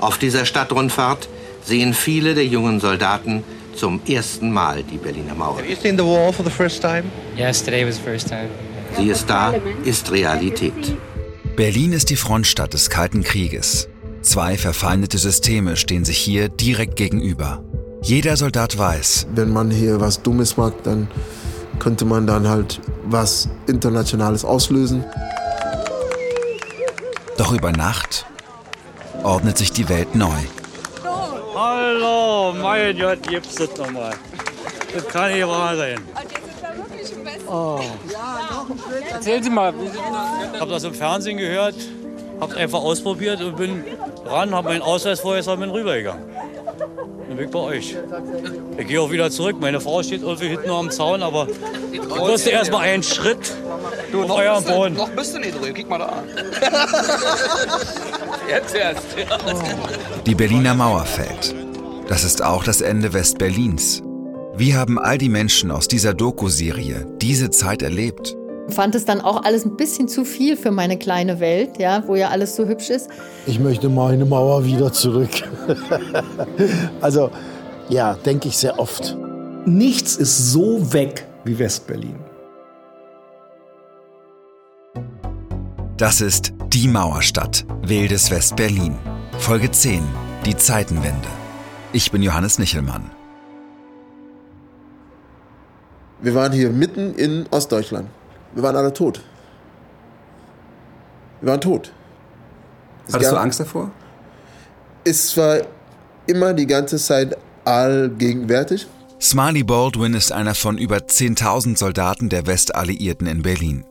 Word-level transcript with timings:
Auf 0.00 0.18
dieser 0.18 0.44
Stadtrundfahrt 0.44 1.28
sehen 1.64 1.92
viele 1.92 2.34
der 2.34 2.46
jungen 2.46 2.80
Soldaten 2.80 3.42
zum 3.74 4.00
ersten 4.08 4.52
Mal 4.52 4.82
die 4.82 4.96
Berliner 4.96 5.34
Mauer. 5.34 5.58
Have 5.58 5.68
you 5.68 5.76
seen 5.76 5.96
the 5.96 6.04
wall 6.04 6.32
for 6.32 6.44
the 6.44 6.50
first 6.50 6.80
time? 6.80 7.04
Yes, 7.36 7.62
today 7.62 7.86
was 7.86 7.96
the 7.96 8.02
first 8.02 8.28
time. 8.28 8.48
Sie 8.96 9.08
ist 9.08 9.28
da, 9.28 9.54
ist 9.84 10.10
Realität. 10.10 10.96
Berlin 11.56 11.92
ist 11.92 12.10
die 12.10 12.16
Frontstadt 12.16 12.72
des 12.74 12.90
Kalten 12.90 13.22
Krieges. 13.22 13.88
Zwei 14.22 14.56
verfeindete 14.56 15.18
Systeme 15.18 15.76
stehen 15.76 16.04
sich 16.04 16.18
hier 16.18 16.48
direkt 16.48 16.96
gegenüber. 16.96 17.62
Jeder 18.02 18.36
Soldat 18.36 18.78
weiß, 18.78 19.26
Wenn 19.34 19.52
man 19.52 19.70
hier 19.70 20.00
was 20.00 20.22
Dummes 20.22 20.56
macht, 20.56 20.86
dann 20.86 21.08
könnte 21.78 22.04
man 22.04 22.26
dann 22.26 22.48
halt 22.48 22.80
was 23.04 23.48
Internationales 23.66 24.44
auslösen. 24.44 25.04
doch 27.36 27.52
über 27.52 27.70
Nacht 27.72 28.26
ordnet 29.22 29.58
sich 29.58 29.72
die 29.72 29.88
Welt 29.88 30.14
neu. 30.14 30.26
Hallo, 31.54 32.52
mein 32.52 32.96
Gott, 32.98 33.22
gibt's 33.28 33.56
das 33.56 33.76
nochmal. 33.76 34.14
Das 34.94 35.06
kann 35.08 35.32
nicht 35.32 35.46
wahr 35.46 35.76
sein. 35.76 35.98
Oh. 37.50 37.80
Erzählen 39.12 39.42
Sie 39.42 39.50
mal. 39.50 39.74
Ich 40.54 40.60
habe 40.60 40.70
das 40.70 40.84
im 40.84 40.94
Fernsehen 40.94 41.38
gehört, 41.38 41.74
habe 42.40 42.52
es 42.52 42.58
einfach 42.58 42.80
ausprobiert 42.80 43.40
und 43.40 43.56
bin 43.56 43.84
ran, 44.26 44.54
habe 44.54 44.68
meinen 44.68 44.82
Ausweis 44.82 45.20
vorher 45.20 45.46
und 45.48 45.60
bin 45.60 45.70
rübergegangen. 45.70 46.22
Dann 47.28 47.36
bin 47.36 47.46
ich 47.46 47.50
bei 47.50 47.58
euch. 47.58 47.96
Ich 48.76 48.86
gehe 48.86 49.00
auch 49.00 49.10
wieder 49.10 49.30
zurück. 49.30 49.56
Meine 49.60 49.80
Frau 49.80 50.02
steht 50.02 50.22
irgendwie 50.22 50.48
hinten 50.48 50.70
am 50.70 50.90
Zaun, 50.90 51.22
aber 51.22 51.46
ich 51.92 52.00
musste 52.06 52.50
erst 52.50 52.70
mal 52.70 52.80
einen 52.80 53.02
Schritt 53.02 53.54
Du, 54.12 54.22
auf 54.22 54.30
eurem 54.30 54.64
Boden. 54.64 54.94
noch 54.94 55.10
bist 55.10 55.34
du 55.34 55.38
nicht 55.38 55.60
drüben. 55.60 55.74
Guck 55.74 55.90
mal 55.90 55.98
da 55.98 56.06
an. 56.06 56.24
Jetzt 58.48 58.74
erst. 58.74 59.04
Die 60.26 60.34
Berliner 60.34 60.74
Mauer 60.74 61.04
fällt. 61.04 61.54
Das 62.08 62.24
ist 62.24 62.42
auch 62.42 62.64
das 62.64 62.80
Ende 62.80 63.12
Westberlins. 63.12 64.02
Wie 64.56 64.74
haben 64.74 64.98
all 64.98 65.18
die 65.18 65.28
Menschen 65.28 65.70
aus 65.70 65.86
dieser 65.86 66.14
Doku-Serie 66.14 67.06
diese 67.20 67.50
Zeit 67.50 67.82
erlebt? 67.82 68.36
fand 68.68 68.94
es 68.94 69.04
dann 69.04 69.20
auch 69.20 69.44
alles 69.44 69.64
ein 69.64 69.76
bisschen 69.76 70.08
zu 70.08 70.24
viel 70.24 70.56
für 70.56 70.70
meine 70.70 70.98
kleine 70.98 71.40
Welt, 71.40 71.78
ja, 71.78 72.02
wo 72.06 72.16
ja 72.16 72.28
alles 72.28 72.54
so 72.54 72.66
hübsch 72.66 72.90
ist. 72.90 73.08
Ich 73.46 73.58
möchte 73.58 73.88
meine 73.88 74.24
Mauer 74.24 74.64
wieder 74.64 74.92
zurück. 74.92 75.30
also 77.00 77.30
ja, 77.88 78.14
denke 78.14 78.48
ich 78.48 78.58
sehr 78.58 78.78
oft. 78.78 79.16
Nichts 79.64 80.16
ist 80.16 80.52
so 80.52 80.92
weg 80.92 81.26
wie 81.44 81.58
Westberlin. 81.58 82.27
Das 85.98 86.20
ist 86.20 86.52
Die 86.68 86.86
Mauerstadt, 86.86 87.66
wildes 87.82 88.30
Westberlin. 88.30 88.96
Folge 89.40 89.68
10, 89.68 90.00
die 90.46 90.56
Zeitenwende. 90.56 91.26
Ich 91.92 92.12
bin 92.12 92.22
Johannes 92.22 92.60
Nichelmann. 92.60 93.10
Wir 96.22 96.36
waren 96.36 96.52
hier 96.52 96.70
mitten 96.70 97.16
in 97.16 97.46
Ostdeutschland. 97.50 98.08
Wir 98.54 98.62
waren 98.62 98.76
alle 98.76 98.92
tot. 98.92 99.24
Wir 101.40 101.50
waren 101.50 101.60
tot. 101.60 101.92
Es 103.08 103.14
Hattest 103.14 103.32
du 103.32 103.36
Angst 103.36 103.58
davor? 103.58 103.90
Es 105.02 105.36
war 105.36 105.62
immer 106.28 106.54
die 106.54 106.68
ganze 106.68 106.98
Zeit 106.98 107.36
allgegenwärtig. 107.64 108.86
Smiley 109.20 109.64
Baldwin 109.64 110.14
ist 110.14 110.30
einer 110.30 110.54
von 110.54 110.78
über 110.78 110.98
10.000 110.98 111.76
Soldaten 111.76 112.28
der 112.28 112.46
Westalliierten 112.46 113.26
in 113.26 113.42
Berlin. 113.42 113.84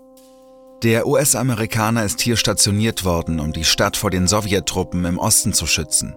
Der 0.83 1.07
US-Amerikaner 1.07 2.03
ist 2.05 2.21
hier 2.21 2.35
stationiert 2.35 3.03
worden, 3.03 3.39
um 3.39 3.51
die 3.51 3.63
Stadt 3.63 3.97
vor 3.97 4.11
den 4.11 4.27
Sowjettruppen 4.27 5.05
im 5.05 5.17
Osten 5.17 5.51
zu 5.51 5.65
schützen. 5.65 6.15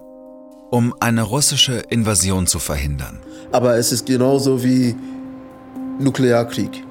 Um 0.69 0.93
eine 0.99 1.23
russische 1.23 1.77
Invasion 1.89 2.45
zu 2.45 2.59
verhindern. 2.59 3.19
Aber 3.51 3.77
es 3.77 3.91
ist 3.91 4.05
genauso 4.05 4.63
wie 4.63 4.95
Nuklearkrieg. 5.99 6.83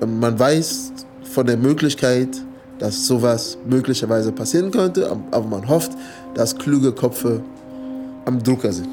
Man 0.00 0.38
weiß 0.38 0.92
von 1.30 1.46
der 1.46 1.58
Möglichkeit, 1.58 2.30
dass 2.78 3.06
sowas 3.06 3.58
möglicherweise 3.66 4.32
passieren 4.32 4.70
könnte, 4.70 5.10
aber 5.32 5.46
man 5.46 5.68
hofft, 5.68 5.92
dass 6.34 6.56
kluge 6.56 6.92
Köpfe 6.92 7.42
am 8.24 8.42
Drucker 8.42 8.72
sind. 8.72 8.88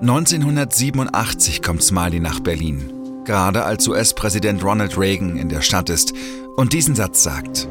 1987 0.00 1.62
kommt 1.62 1.82
Smiley 1.82 2.20
nach 2.20 2.40
Berlin, 2.40 2.90
gerade 3.26 3.64
als 3.64 3.86
US-Präsident 3.86 4.64
Ronald 4.64 4.98
Reagan 4.98 5.36
in 5.36 5.48
der 5.48 5.60
Stadt 5.60 5.88
ist 5.90 6.12
und 6.56 6.72
diesen 6.72 6.94
Satz 6.94 7.22
sagt. 7.22 7.68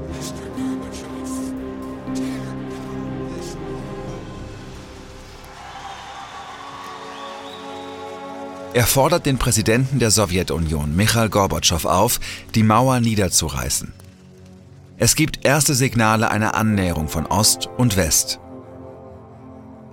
Er 8.74 8.88
fordert 8.88 9.28
den 9.28 9.38
Präsidenten 9.38 10.00
der 10.00 10.10
Sowjetunion, 10.10 10.96
Michail 10.96 11.30
Gorbatschow, 11.30 11.86
auf, 11.86 12.20
die 12.56 12.64
Mauer 12.64 13.00
niederzureißen. 13.00 13.94
Es 14.98 15.16
gibt 15.16 15.46
erste 15.46 15.76
Signale 15.76 16.32
einer 16.32 16.56
Annäherung 16.56 17.08
von 17.08 17.28
Ost 17.28 17.70
und 17.78 17.98
West. 17.98 18.40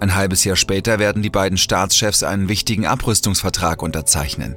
Ein 0.00 0.14
halbes 0.14 0.44
Jahr 0.44 0.56
später 0.56 0.98
werden 0.98 1.22
die 1.22 1.30
beiden 1.30 1.58
Staatschefs 1.58 2.22
einen 2.22 2.48
wichtigen 2.48 2.86
Abrüstungsvertrag 2.86 3.82
unterzeichnen. 3.82 4.56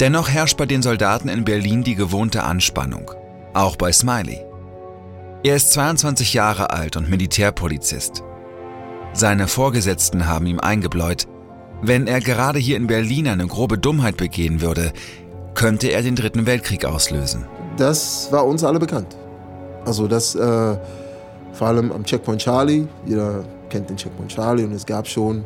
Dennoch 0.00 0.28
herrscht 0.28 0.56
bei 0.56 0.66
den 0.66 0.80
Soldaten 0.80 1.28
in 1.28 1.44
Berlin 1.44 1.82
die 1.82 1.96
gewohnte 1.96 2.44
Anspannung, 2.44 3.10
auch 3.52 3.74
bei 3.74 3.92
Smiley. 3.92 4.44
Er 5.42 5.56
ist 5.56 5.72
22 5.72 6.34
Jahre 6.34 6.70
alt 6.70 6.96
und 6.96 7.10
Militärpolizist. 7.10 8.22
Seine 9.12 9.48
Vorgesetzten 9.48 10.28
haben 10.28 10.46
ihm 10.46 10.60
eingebläut, 10.60 11.26
wenn 11.82 12.06
er 12.06 12.20
gerade 12.20 12.58
hier 12.58 12.76
in 12.76 12.86
Berlin 12.86 13.28
eine 13.28 13.46
grobe 13.46 13.78
Dummheit 13.78 14.16
begehen 14.16 14.60
würde, 14.60 14.92
könnte 15.54 15.88
er 15.88 16.02
den 16.02 16.14
Dritten 16.14 16.46
Weltkrieg 16.46 16.84
auslösen. 16.84 17.46
Das 17.76 18.30
war 18.30 18.46
uns 18.46 18.62
alle 18.62 18.78
bekannt. 18.78 19.16
Also 19.84 20.06
das 20.06 20.34
äh, 20.34 20.76
vor 21.52 21.66
allem 21.66 21.90
am 21.90 22.04
Checkpoint 22.04 22.40
Charlie. 22.40 22.86
Jeder 23.06 23.44
kennt 23.68 23.90
den 23.90 23.96
Checkpoint 23.96 24.30
Charlie 24.32 24.64
und 24.64 24.72
es 24.72 24.86
gab 24.86 25.08
schon 25.08 25.44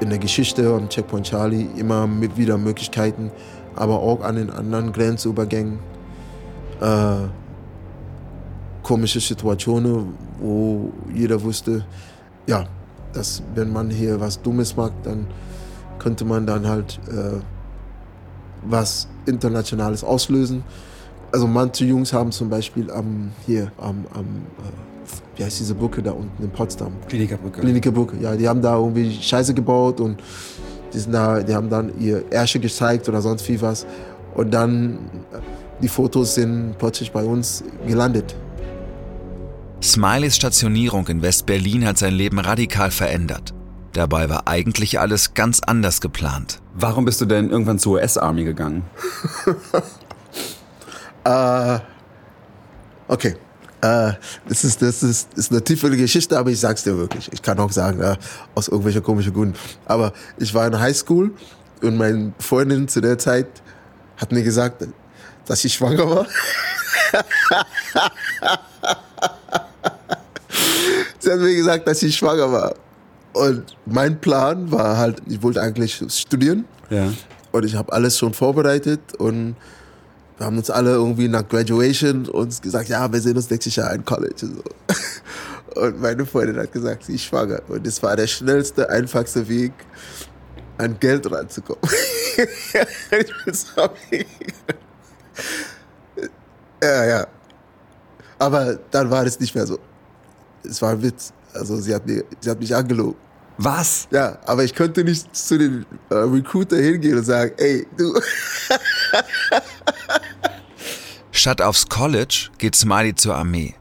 in 0.00 0.10
der 0.10 0.18
Geschichte 0.18 0.68
am 0.74 0.88
Checkpoint 0.88 1.26
Charlie 1.26 1.68
immer 1.76 2.06
mit 2.06 2.36
wieder 2.36 2.58
Möglichkeiten, 2.58 3.30
aber 3.76 4.00
auch 4.00 4.22
an 4.22 4.36
den 4.36 4.50
anderen 4.50 4.92
Grenzübergängen 4.92 5.78
äh, 6.80 7.28
komische 8.82 9.20
Situationen, 9.20 10.14
wo 10.38 10.92
jeder 11.12 11.42
wusste, 11.42 11.84
ja, 12.46 12.64
dass 13.12 13.42
wenn 13.54 13.72
man 13.72 13.90
hier 13.90 14.20
was 14.20 14.40
Dummes 14.42 14.76
macht, 14.76 14.92
dann 15.04 15.26
könnte 15.98 16.24
man 16.24 16.46
dann 16.46 16.68
halt 16.68 17.00
äh, 17.08 17.40
was 18.62 19.08
Internationales 19.26 20.04
auslösen. 20.04 20.62
Also 21.32 21.46
manche 21.46 21.84
Jungs 21.84 22.12
haben 22.12 22.30
zum 22.32 22.50
Beispiel 22.50 22.90
am 22.90 23.30
hier 23.46 23.72
am, 23.78 24.04
am 24.12 24.24
äh, 24.24 24.93
wie 25.36 25.44
heißt 25.44 25.60
diese 25.60 25.74
Brücke 25.74 26.02
da 26.02 26.12
unten 26.12 26.42
in 26.42 26.50
Potsdam? 26.50 26.92
Klinikerbrücke. 27.08 27.60
Klinikerbrücke, 27.60 28.16
ja, 28.20 28.36
die 28.36 28.48
haben 28.48 28.62
da 28.62 28.76
irgendwie 28.76 29.12
Scheiße 29.12 29.54
gebaut 29.54 30.00
und 30.00 30.22
die, 30.92 30.98
sind 30.98 31.12
da, 31.12 31.42
die 31.42 31.54
haben 31.54 31.68
dann 31.68 31.98
ihr 31.98 32.24
Ärsche 32.30 32.60
gezeigt 32.60 33.08
oder 33.08 33.20
sonst 33.20 33.48
wie 33.48 33.60
was. 33.60 33.86
Und 34.34 34.52
dann 34.52 34.94
äh, 35.32 35.38
die 35.82 35.88
Fotos 35.88 36.34
sind 36.34 36.76
plötzlich 36.78 37.12
bei 37.12 37.24
uns 37.24 37.64
gelandet. 37.86 38.34
Smileys 39.82 40.36
Stationierung 40.36 41.06
in 41.08 41.20
West-Berlin 41.20 41.86
hat 41.86 41.98
sein 41.98 42.14
Leben 42.14 42.38
radikal 42.38 42.90
verändert. 42.90 43.52
Dabei 43.92 44.28
war 44.28 44.48
eigentlich 44.48 44.98
alles 44.98 45.34
ganz 45.34 45.60
anders 45.60 46.00
geplant. 46.00 46.60
Warum 46.74 47.04
bist 47.04 47.20
du 47.20 47.26
denn 47.26 47.50
irgendwann 47.50 47.78
zur 47.78 47.94
US-Army 47.94 48.44
gegangen? 48.44 48.82
Äh, 51.26 51.78
okay. 53.08 53.34
Äh, 53.84 54.14
das 54.48 54.64
ist, 54.64 54.80
das 54.80 55.02
ist, 55.02 55.28
ist 55.36 55.50
eine 55.50 55.62
tiefere 55.62 55.94
Geschichte, 55.94 56.38
aber 56.38 56.48
ich 56.50 56.58
sag's 56.58 56.84
dir 56.84 56.96
wirklich. 56.96 57.28
Ich 57.32 57.42
kann 57.42 57.58
auch 57.58 57.70
sagen, 57.70 58.00
äh, 58.00 58.16
aus 58.54 58.68
irgendwelchen 58.68 59.02
komischen 59.02 59.34
Gründen. 59.34 59.58
Aber 59.84 60.14
ich 60.38 60.54
war 60.54 60.66
in 60.66 60.80
Highschool 60.80 61.32
und 61.82 61.98
meine 61.98 62.32
Freundin 62.38 62.88
zu 62.88 63.02
der 63.02 63.18
Zeit 63.18 63.46
hat 64.16 64.32
mir 64.32 64.42
gesagt, 64.42 64.86
dass 65.44 65.62
ich 65.66 65.74
schwanger 65.74 66.08
war. 66.08 66.26
Sie 71.18 71.30
hat 71.30 71.40
mir 71.40 71.54
gesagt, 71.54 71.86
dass 71.86 72.02
ich 72.02 72.16
schwanger 72.16 72.50
war. 72.50 72.74
Und 73.34 73.76
mein 73.84 74.18
Plan 74.18 74.72
war 74.72 74.96
halt, 74.96 75.20
ich 75.28 75.42
wollte 75.42 75.60
eigentlich 75.60 76.02
studieren. 76.08 76.64
Ja. 76.88 77.12
Und 77.52 77.66
ich 77.66 77.74
habe 77.74 77.92
alles 77.92 78.16
schon 78.16 78.32
vorbereitet 78.32 79.00
und 79.18 79.56
wir 80.36 80.46
haben 80.46 80.56
uns 80.58 80.70
alle 80.70 80.92
irgendwie 80.92 81.28
nach 81.28 81.46
Graduation 81.48 82.28
uns 82.28 82.60
gesagt, 82.60 82.88
ja, 82.88 83.10
wir 83.12 83.20
sehen 83.20 83.36
uns 83.36 83.50
nächstes 83.50 83.76
Jahr 83.76 83.92
in 83.92 84.04
College. 84.04 84.34
Und, 84.42 84.56
so. 84.56 85.80
und 85.80 86.00
meine 86.00 86.26
Freundin 86.26 86.56
hat 86.58 86.72
gesagt, 86.72 87.04
sie 87.04 87.14
ist 87.14 87.24
schwanger. 87.24 87.60
Und 87.68 87.86
das 87.86 88.02
war 88.02 88.16
der 88.16 88.26
schnellste, 88.26 88.88
einfachste 88.90 89.48
Weg, 89.48 89.72
an 90.78 90.98
Geld 90.98 91.30
ranzukommen. 91.30 91.82
ich 92.36 93.44
bin 93.44 93.54
sorry. 93.54 94.26
Ja, 96.82 97.04
ja. 97.04 97.26
Aber 98.38 98.78
dann 98.90 99.10
war 99.10 99.24
es 99.24 99.38
nicht 99.38 99.54
mehr 99.54 99.66
so. 99.66 99.78
es 100.64 100.82
war 100.82 100.90
ein 100.90 101.02
Witz. 101.02 101.32
Also 101.52 101.76
sie 101.76 101.94
hat, 101.94 102.04
mir, 102.06 102.24
sie 102.40 102.50
hat 102.50 102.58
mich 102.58 102.74
angelogen. 102.74 103.16
Was? 103.56 104.08
Ja, 104.10 104.38
aber 104.46 104.64
ich 104.64 104.74
konnte 104.74 105.04
nicht 105.04 105.34
zu 105.34 105.56
den 105.56 105.86
äh, 106.10 106.14
Recruiter 106.14 106.76
hingehen 106.76 107.18
und 107.18 107.24
sagen, 107.24 107.52
ey, 107.56 107.86
du. 107.96 108.12
Statt 111.36 111.60
aufs 111.60 111.88
College 111.88 112.50
geht 112.58 112.76
Smiley 112.76 113.16
zur 113.16 113.34
Armee. 113.34 113.74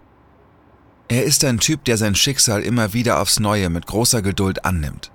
Er 1.07 1.23
ist 1.23 1.45
ein 1.45 1.59
Typ, 1.59 1.85
der 1.85 1.97
sein 1.97 2.15
Schicksal 2.15 2.63
immer 2.63 2.93
wieder 2.93 3.21
aufs 3.21 3.39
Neue 3.39 3.69
mit 3.69 3.85
großer 3.85 4.23
Geduld 4.23 4.65
annimmt. 4.65 5.11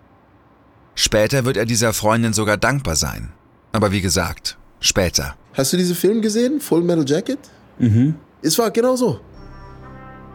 Später 0.95 1.45
wird 1.45 1.57
er 1.57 1.67
dieser 1.67 1.93
Freundin 1.93 2.33
sogar 2.33 2.57
dankbar 2.57 2.95
sein. 2.95 3.33
Aber 3.73 3.91
wie 3.91 4.01
gesagt, 4.01 4.57
später. 4.79 5.35
Hast 5.55 5.73
du 5.73 5.77
diesen 5.77 5.97
Film 5.97 6.23
gesehen? 6.23 6.61
Full 6.61 6.83
Metal 6.83 7.05
Jacket? 7.05 7.41
Mhm. 7.81 8.15
Es 8.41 8.57
war 8.57 8.71
genau 8.71 8.95
so. 8.95 9.19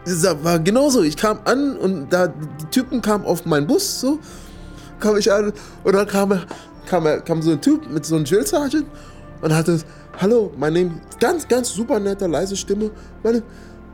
Es 0.04 0.22
war 0.42 0.58
genau 0.58 0.90
so. 0.90 1.02
Ich 1.02 1.16
kam 1.16 1.38
an 1.46 1.78
und 1.78 2.10
da 2.10 2.26
die 2.26 2.66
Typen 2.70 3.00
kamen 3.00 3.24
auf 3.24 3.46
meinen 3.46 3.66
Bus, 3.66 4.02
so 4.02 4.18
kam 5.00 5.16
ich 5.16 5.32
an 5.32 5.54
und 5.84 5.94
dann 5.94 6.06
kam, 6.06 6.38
kam, 6.84 7.24
kam 7.24 7.40
so 7.40 7.52
ein 7.52 7.62
Typ 7.62 7.90
mit 7.90 8.04
so 8.04 8.16
einem 8.16 8.26
Drill 8.26 8.46
Sergeant 8.46 8.86
und 9.40 9.54
hatte, 9.54 9.80
hallo, 10.20 10.52
mein 10.56 10.72
Name, 10.72 11.00
ganz, 11.20 11.46
ganz 11.46 11.70
super 11.70 12.00
netter, 12.00 12.28
leise 12.28 12.56
Stimme. 12.56 12.90
Meine, 13.22 13.42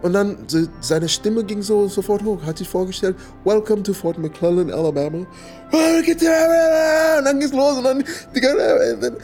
und 0.02 0.14
dann 0.14 0.38
seine 0.80 1.08
Stimme 1.08 1.44
ging 1.44 1.60
so 1.60 1.86
sofort 1.86 2.24
hoch, 2.24 2.42
hat 2.44 2.58
sich 2.58 2.68
vorgestellt, 2.68 3.16
Welcome 3.44 3.82
to 3.82 3.92
Fort 3.92 4.18
McClellan, 4.18 4.70
Alabama. 4.70 5.18
Und 5.18 5.26
dann 7.24 7.38
ging's 7.38 7.52
los 7.52 7.76
und 7.76 7.84
dann 7.84 8.02
die 8.34 8.40
ganze 8.40 9.18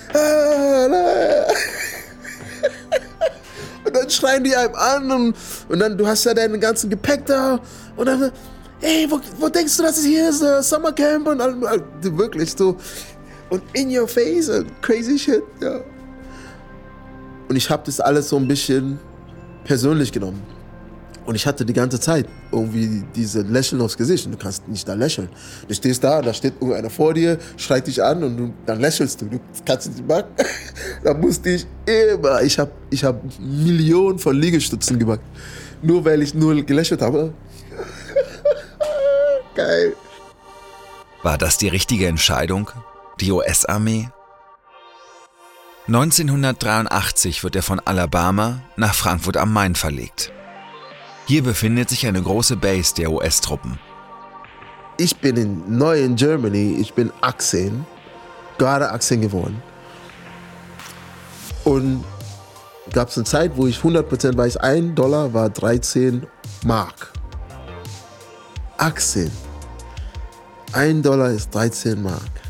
und 3.84 3.96
dann 3.96 4.10
schreien 4.10 4.44
die 4.44 4.54
einem 4.54 4.75
an 4.75 5.10
und, 5.10 5.37
und 5.69 5.78
dann, 5.78 5.96
du 5.96 6.06
hast 6.06 6.25
ja 6.25 6.34
deinen 6.34 6.60
ganzen 6.60 6.90
Gepäck 6.90 7.25
da 7.25 7.58
und 7.96 8.06
dann, 8.06 8.31
ey, 8.81 9.06
wo, 9.08 9.19
wo 9.38 9.48
denkst 9.48 9.76
du, 9.78 9.82
dass 9.82 9.96
es 9.96 10.04
hier 10.04 10.28
ist, 10.28 10.43
uh, 10.43 10.60
Summercamp 10.60 11.26
und 11.28 11.40
all, 11.40 11.66
all, 11.66 11.82
wirklich 12.02 12.52
so 12.52 12.76
und 13.48 13.62
in 13.75 13.96
your 13.96 14.08
face 14.08 14.48
und 14.48 14.70
crazy 14.82 15.19
shit, 15.19 15.43
ja. 15.60 15.81
Und 17.48 17.56
ich 17.56 17.70
habe 17.70 17.82
das 17.87 18.00
alles 18.00 18.28
so 18.28 18.37
ein 18.37 18.48
bisschen 18.48 18.98
persönlich 19.64 20.12
genommen. 20.12 20.43
Und 21.26 21.34
ich 21.34 21.44
hatte 21.44 21.64
die 21.64 21.72
ganze 21.72 21.98
Zeit 21.98 22.26
irgendwie 22.52 23.04
diese 23.14 23.43
Lächeln 23.43 23.82
aufs 23.82 23.96
Gesicht. 23.96 24.26
Und 24.26 24.32
du 24.32 24.38
kannst 24.38 24.66
nicht 24.69 24.87
da 24.88 24.94
lächeln. 24.94 25.28
Du 25.66 25.75
stehst 25.75 26.02
da, 26.04 26.22
da 26.22 26.32
steht 26.32 26.54
irgendeiner 26.60 26.88
vor 26.88 27.14
dir, 27.14 27.38
schreit 27.56 27.88
dich 27.88 28.02
an 28.02 28.22
und 28.22 28.37
du, 28.37 28.54
dann 28.64 28.81
lächelst 28.81 29.20
du. 29.20 29.26
Du 29.26 29.40
kannst 29.64 29.88
nicht 29.88 30.06
machen. 30.06 30.26
da 31.04 31.14
musste 31.14 31.50
ich 31.50 31.66
immer, 31.84 32.43
ich 32.43 32.58
habe 32.58 32.70
ich 32.90 33.02
hab 33.02 33.20
Millionen 33.40 34.20
von 34.20 34.37
Liegestützen 34.37 34.98
gemacht. 35.00 35.20
Nur 35.82 36.04
weil 36.04 36.22
ich 36.22 36.32
nur 36.32 36.62
gelächelt 36.62 37.02
habe. 37.02 37.32
Geil. 39.56 39.94
War 41.25 41.38
das 41.38 41.58
die 41.58 41.69
richtige 41.69 42.06
Entscheidung? 42.06 42.70
Die 43.20 43.32
US-Armee? 43.32 44.08
1983 45.88 47.44
wird 47.44 47.55
er 47.55 47.62
von 47.62 47.79
Alabama 47.79 48.61
nach 48.77 48.93
Frankfurt 48.93 49.37
am 49.37 49.53
Main 49.53 49.77
verlegt. 49.77 50.33
Hier 51.27 51.44
befindet 51.44 51.91
sich 51.91 52.09
eine 52.09 52.21
große 52.21 52.56
Base 52.56 52.93
der 52.97 53.12
US-Truppen. 53.12 53.79
Ich 54.97 55.17
bin 55.19 55.37
in 55.37 55.79
neu 55.79 56.03
in 56.03 56.17
Germany, 56.17 56.77
ich 56.81 56.94
bin 56.94 57.12
18, 57.21 57.87
gerade 58.59 58.91
18 58.91 59.21
geworden. 59.21 59.62
Und 61.62 62.05
gab 62.93 63.11
es 63.11 63.17
eine 63.17 63.25
Zeit, 63.25 63.53
wo 63.56 63.69
ich 63.69 63.79
100% 63.79 64.37
weiß, 64.37 64.56
ein 64.56 64.93
Dollar 64.97 65.32
war 65.35 65.50
13 65.50 66.27
Mark. 66.65 67.12
18. 68.79 69.31
Ein 70.73 71.00
Dollar 71.00 71.31
ist 71.31 71.55
13 71.55 72.03
Mark. 72.03 72.45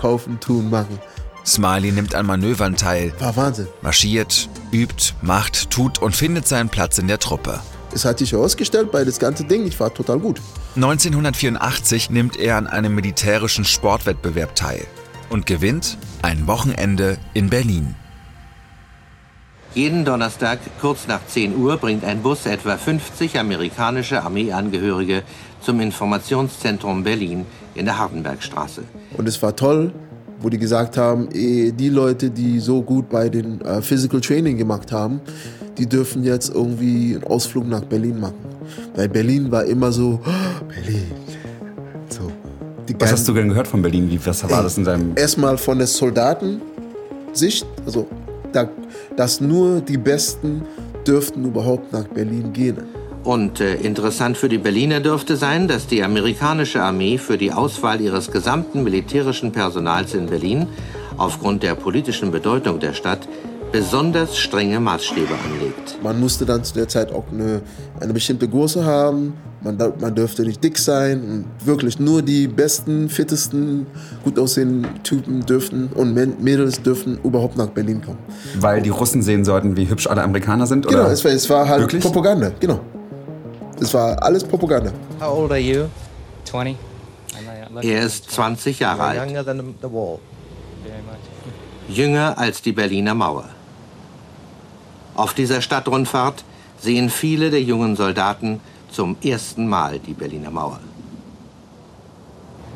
Kaufen, 0.00 0.40
tun, 0.40 0.70
machen. 0.70 0.98
Smiley 1.44 1.92
nimmt 1.92 2.14
an 2.14 2.26
Manövern 2.26 2.76
teil, 2.76 3.12
War 3.18 3.36
Wahnsinn. 3.36 3.66
marschiert, 3.82 4.48
übt, 4.72 5.14
macht, 5.22 5.70
tut 5.70 6.00
und 6.00 6.14
findet 6.14 6.46
seinen 6.46 6.68
Platz 6.68 6.98
in 6.98 7.08
der 7.08 7.18
Truppe. 7.18 7.60
Es 7.94 8.04
hat 8.04 8.18
sich 8.18 8.32
herausgestellt, 8.32 8.92
bei 8.92 9.04
das 9.04 9.18
ganze 9.18 9.44
Ding, 9.44 9.66
ich 9.66 9.78
war 9.80 9.92
total 9.92 10.18
gut. 10.20 10.40
1984 10.76 12.10
nimmt 12.10 12.36
er 12.36 12.56
an 12.56 12.66
einem 12.66 12.94
militärischen 12.94 13.64
Sportwettbewerb 13.64 14.54
teil 14.54 14.86
und 15.28 15.46
gewinnt 15.46 15.98
ein 16.22 16.46
Wochenende 16.46 17.18
in 17.34 17.50
Berlin. 17.50 17.94
Jeden 19.74 20.04
Donnerstag 20.04 20.58
kurz 20.80 21.06
nach 21.06 21.24
10 21.24 21.56
Uhr 21.56 21.76
bringt 21.76 22.04
ein 22.04 22.22
Bus 22.22 22.44
etwa 22.46 22.76
50 22.76 23.38
amerikanische 23.38 24.20
Armeeangehörige 24.20 25.22
zum 25.60 25.78
Informationszentrum 25.80 27.04
Berlin 27.04 27.46
in 27.76 27.84
der 27.84 27.96
Hardenbergstraße. 27.96 28.82
Und 29.16 29.28
es 29.28 29.40
war 29.42 29.54
toll, 29.54 29.92
wo 30.40 30.48
die 30.48 30.58
gesagt 30.58 30.96
haben, 30.96 31.28
eh, 31.32 31.70
die 31.70 31.88
Leute, 31.88 32.30
die 32.30 32.58
so 32.58 32.82
gut 32.82 33.08
bei 33.08 33.28
den 33.28 33.60
äh, 33.60 33.80
Physical 33.80 34.20
Training 34.20 34.56
gemacht 34.56 34.90
haben, 34.90 35.20
die 35.78 35.86
dürfen 35.86 36.24
jetzt 36.24 36.52
irgendwie 36.52 37.14
einen 37.14 37.24
Ausflug 37.24 37.68
nach 37.68 37.82
Berlin 37.82 38.18
machen. 38.18 38.34
Weil 38.96 39.08
Berlin 39.08 39.52
war 39.52 39.64
immer 39.64 39.92
so, 39.92 40.18
"Oh, 40.24 40.64
Berlin. 40.66 41.12
So. 42.08 42.32
Die 42.88 42.96
Was 42.98 43.12
hast 43.12 43.28
du 43.28 43.32
denn 43.32 43.50
gehört 43.50 43.68
von 43.68 43.82
Berlin? 43.82 44.10
Wie, 44.10 44.18
was 44.26 44.42
war 44.50 44.64
das 44.64 44.76
in 44.76 44.84
deinem... 44.84 45.12
Erstmal 45.14 45.56
von 45.58 45.78
der 45.78 45.86
Soldatensicht, 45.86 47.64
also 47.86 48.08
dass 49.16 49.40
nur 49.40 49.80
die 49.80 49.98
Besten 49.98 50.62
dürften 51.06 51.44
überhaupt 51.44 51.92
nach 51.92 52.04
Berlin 52.08 52.52
gehen. 52.52 52.78
Und 53.22 53.60
äh, 53.60 53.74
interessant 53.74 54.38
für 54.38 54.48
die 54.48 54.58
Berliner 54.58 55.00
dürfte 55.00 55.36
sein, 55.36 55.68
dass 55.68 55.86
die 55.86 56.02
amerikanische 56.02 56.82
Armee 56.82 57.18
für 57.18 57.36
die 57.36 57.52
Auswahl 57.52 58.00
ihres 58.00 58.30
gesamten 58.30 58.82
militärischen 58.82 59.52
Personals 59.52 60.14
in 60.14 60.26
Berlin 60.26 60.66
aufgrund 61.18 61.62
der 61.62 61.74
politischen 61.74 62.30
Bedeutung 62.30 62.80
der 62.80 62.94
Stadt 62.94 63.28
besonders 63.72 64.36
strenge 64.36 64.80
Maßstäbe 64.80 65.32
anlegt. 65.44 66.02
Man 66.02 66.18
musste 66.20 66.44
dann 66.44 66.64
zu 66.64 66.74
der 66.74 66.88
Zeit 66.88 67.12
auch 67.12 67.24
eine, 67.32 67.62
eine 68.00 68.12
bestimmte 68.12 68.48
Größe 68.48 68.84
haben. 68.84 69.34
Man, 69.62 69.76
man 70.00 70.14
dürfte 70.14 70.42
nicht 70.42 70.62
dick 70.64 70.78
sein. 70.78 71.20
Und 71.22 71.66
wirklich 71.66 71.98
nur 71.98 72.22
die 72.22 72.48
besten, 72.48 73.08
fittesten, 73.08 73.86
gut 74.24 74.38
aussehenden 74.38 75.02
Typen 75.02 75.44
dürften 75.44 75.88
und 75.94 76.14
Mädels 76.42 76.82
dürften 76.82 77.18
überhaupt 77.22 77.56
nach 77.56 77.68
Berlin 77.68 78.02
kommen. 78.02 78.18
Weil 78.58 78.80
die 78.82 78.90
Russen 78.90 79.22
sehen 79.22 79.44
sollten, 79.44 79.76
wie 79.76 79.88
hübsch 79.88 80.06
alle 80.06 80.22
Amerikaner 80.22 80.66
sind? 80.66 80.86
Genau, 80.86 81.02
oder? 81.02 81.12
es 81.12 81.24
war, 81.24 81.32
es 81.32 81.48
war 81.50 81.68
halt 81.68 81.80
Wirklich? 81.82 82.02
Propaganda. 82.02 82.50
Genau. 82.58 82.80
Es 83.80 83.92
war 83.94 84.22
alles 84.22 84.44
Propaganda. 84.44 84.92
How 85.20 85.38
old 85.38 85.50
are 85.52 85.60
you? 85.60 85.84
20? 86.44 86.76
I'm 87.70 87.74
not- 87.74 87.84
Er 87.84 88.02
ist 88.02 88.30
20 88.30 88.80
Jahre 88.80 89.02
alt, 89.02 89.18
Very 89.18 89.30
much. 91.02 91.96
jünger 91.96 92.36
als 92.36 92.60
die 92.62 92.72
Berliner 92.72 93.14
Mauer. 93.14 93.44
Auf 95.14 95.34
dieser 95.34 95.60
Stadtrundfahrt 95.60 96.44
sehen 96.78 97.10
viele 97.10 97.50
der 97.50 97.62
jungen 97.62 97.96
Soldaten 97.96 98.60
zum 98.90 99.16
ersten 99.22 99.68
Mal 99.68 99.98
die 99.98 100.14
Berliner 100.14 100.50
Mauer. 100.50 100.80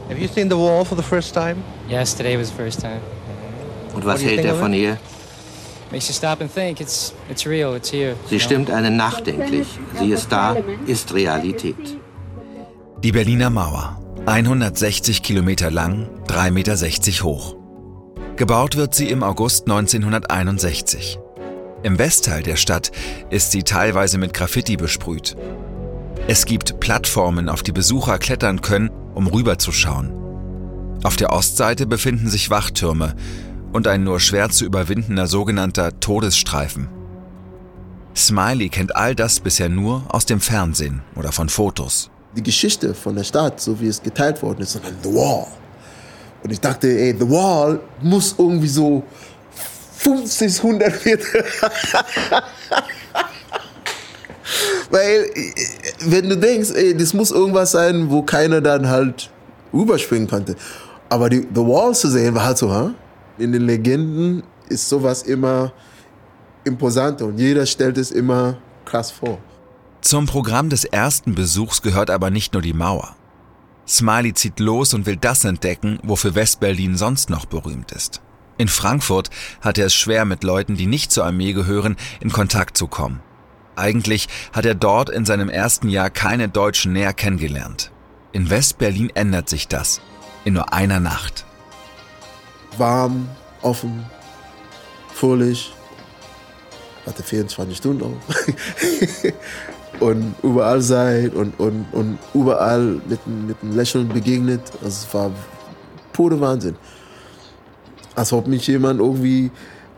Have 0.09 0.21
you 0.21 0.29
seen 0.29 0.51
the 0.51 0.57
wall 0.57 0.85
for 0.85 0.97
the 0.97 1.03
first 1.03 1.35
time? 1.35 1.57
Yes, 1.89 2.15
today 2.15 2.39
was 2.39 2.49
the 2.49 2.55
first 2.55 2.81
time. 2.81 3.01
Und 3.95 4.05
was 4.05 4.23
hält 4.23 4.45
er 4.45 4.55
von 4.55 4.73
ihr? 4.75 4.99
Makes 5.91 6.09
you 6.09 6.15
stop 6.15 6.41
and 6.41 6.53
think. 6.53 6.81
It's 6.81 7.15
it's 7.31 7.47
real. 7.47 7.75
It's 7.77 7.91
here. 7.91 8.17
Sie 8.29 8.41
stimmt 8.41 8.71
einen 8.71 8.97
nachdenklich. 8.97 9.67
Sie 9.99 10.11
ist 10.11 10.31
da, 10.31 10.57
ist 10.87 11.15
Realität. 11.15 11.99
Die 13.03 13.13
Berliner 13.13 13.51
Mauer. 13.51 14.01
160 14.27 15.23
Kilometer 15.23 15.71
lang, 15.71 16.09
3,60 16.29 16.51
Meter 16.51 17.25
hoch. 17.25 17.57
Gebaut 18.37 18.77
wird 18.77 18.95
sie 18.95 19.11
im 19.11 19.23
August 19.23 19.69
1961. 19.69 21.19
Im 21.85 21.99
Westteil 21.99 22.43
der 22.43 22.57
Stadt 22.57 22.93
ist 23.29 23.51
sie 23.51 23.63
teilweise 23.63 24.17
mit 24.17 24.33
Graffiti 24.33 24.79
besprüht. 24.79 25.37
Es 26.27 26.47
gibt 26.47 26.81
Plattformen, 26.81 27.51
auf 27.51 27.63
die 27.63 27.73
Besucher 27.73 28.19
klettern 28.19 28.63
können, 28.63 28.89
um 29.15 29.27
rüberzuschauen. 29.27 30.11
Auf 31.03 31.17
der 31.17 31.31
Ostseite 31.31 31.87
befinden 31.87 32.31
sich 32.31 32.49
Wachtürme 32.49 33.15
und 33.75 33.87
ein 33.87 34.03
nur 34.03 34.19
schwer 34.19 34.49
zu 34.49 34.65
überwindender 34.65 35.27
sogenannter 35.27 36.01
Todesstreifen. 36.01 36.89
Smiley 38.17 38.71
kennt 38.71 38.97
all 38.97 39.15
das 39.15 39.41
bisher 39.41 39.69
nur 39.69 40.05
aus 40.09 40.25
dem 40.25 40.41
Fernsehen 40.41 41.03
oder 41.17 41.33
von 41.33 41.51
Fotos. 41.51 42.09
Die 42.35 42.43
Geschichte 42.43 42.95
von 42.95 43.15
der 43.15 43.25
Stadt, 43.25 43.61
so 43.61 43.79
wie 43.79 43.89
es 43.89 44.03
geteilt 44.03 44.43
worden 44.43 44.63
ist, 44.63 44.73
sondern 44.73 44.95
The 45.03 45.11
Wall. 45.11 45.49
Und 46.43 46.51
ich 46.51 46.61
dachte, 46.61 46.89
ey, 46.89 47.15
The 47.19 47.29
Wall 47.29 47.79
muss 48.01 48.37
irgendwie 48.39 48.69
so 48.69 49.03
50, 50.05 50.63
100 50.63 51.05
Meter. 51.05 51.45
Weil, 54.91 55.31
wenn 56.01 56.29
du 56.29 56.37
denkst, 56.37 56.71
ey, 56.75 56.97
das 56.97 57.15
muss 57.15 57.31
irgendwas 57.31 57.73
sein, 57.73 58.11
wo 58.11 58.23
keiner 58.23 58.61
dann 58.61 58.89
halt 58.89 59.31
überspringen 59.73 60.29
konnte. 60.29 60.55
Aber 61.09 61.31
die, 61.31 61.47
The 61.55 61.61
Wall 61.61 61.95
zu 61.95 62.09
sehen, 62.09 62.35
war 62.35 62.45
halt 62.45 62.59
so, 62.59 62.71
ha? 62.71 62.95
In 63.39 63.53
den 63.53 63.63
Legenden 63.63 64.43
ist 64.69 64.89
sowas 64.89 65.23
immer 65.23 65.73
imposanter 66.65 67.27
und 67.27 67.39
jeder 67.39 67.67
stellt 67.67 67.99
es 67.99 68.11
immer 68.11 68.59
krass 68.85 69.11
vor. 69.11 69.39
Zum 70.01 70.27
Programm 70.27 70.69
des 70.69 70.85
ersten 70.85 71.35
Besuchs 71.35 71.83
gehört 71.83 72.11
aber 72.11 72.31
nicht 72.31 72.53
nur 72.53 72.63
die 72.63 72.73
Mauer. 72.73 73.17
Smiley 73.87 74.35
zieht 74.35 74.61
los 74.61 74.95
und 74.95 75.07
will 75.07 75.17
das 75.17 75.45
entdecken, 75.45 75.99
wofür 76.03 76.35
Westberlin 76.35 76.97
sonst 76.97 77.31
noch 77.31 77.47
berühmt 77.47 77.93
ist. 77.93 78.21
In 78.57 78.69
Frankfurt 78.69 79.31
hat 79.61 79.79
er 79.79 79.87
es 79.87 79.95
schwer, 79.95 80.25
mit 80.25 80.45
Leuten, 80.45 80.77
die 80.77 80.87
nicht 80.87 81.11
zur 81.11 81.25
Armee 81.25 81.53
gehören, 81.53 81.97
in 82.21 82.31
Kontakt 82.31 82.77
zu 82.77 82.87
kommen. 82.87 83.21
Eigentlich 83.77 84.29
hat 84.53 84.65
er 84.65 84.77
dort 84.77 85.11
in 85.11 85.25
seinem 85.25 85.49
ersten 85.49 85.89
Jahr 85.89 86.09
keine 86.09 86.49
Deutschen 86.49 86.93
näher 86.93 87.13
kennengelernt. 87.13 87.91
In 88.33 88.51
Westberlin 88.51 89.11
ändert 89.15 89.49
sich 89.49 89.67
das. 89.67 90.01
In 90.45 90.55
nur 90.55 90.73
einer 90.73 91.01
Nacht. 91.01 91.45
Warm, 92.79 93.29
offen, 93.63 94.05
fröhlich. 95.13 95.73
Hatte 97.07 97.23
24 97.23 97.77
Stunden 97.77 98.03
auf. 98.03 98.37
und 100.01 100.35
überall 100.43 100.81
sein 100.81 101.31
und, 101.31 101.59
und, 101.59 101.87
und 101.93 102.19
überall 102.35 103.01
mit, 103.07 103.27
mit 103.27 103.57
einem 103.63 103.77
Lächeln 103.77 104.09
begegnet. 104.09 104.63
Also 104.83 105.07
es 105.07 105.15
war 105.15 105.31
pure 106.13 106.41
Wahnsinn. 106.41 106.77
Als 108.15 108.33
ob 108.33 108.47
mich 108.47 108.67
jemand 108.67 109.01
irgendwie 109.01 109.51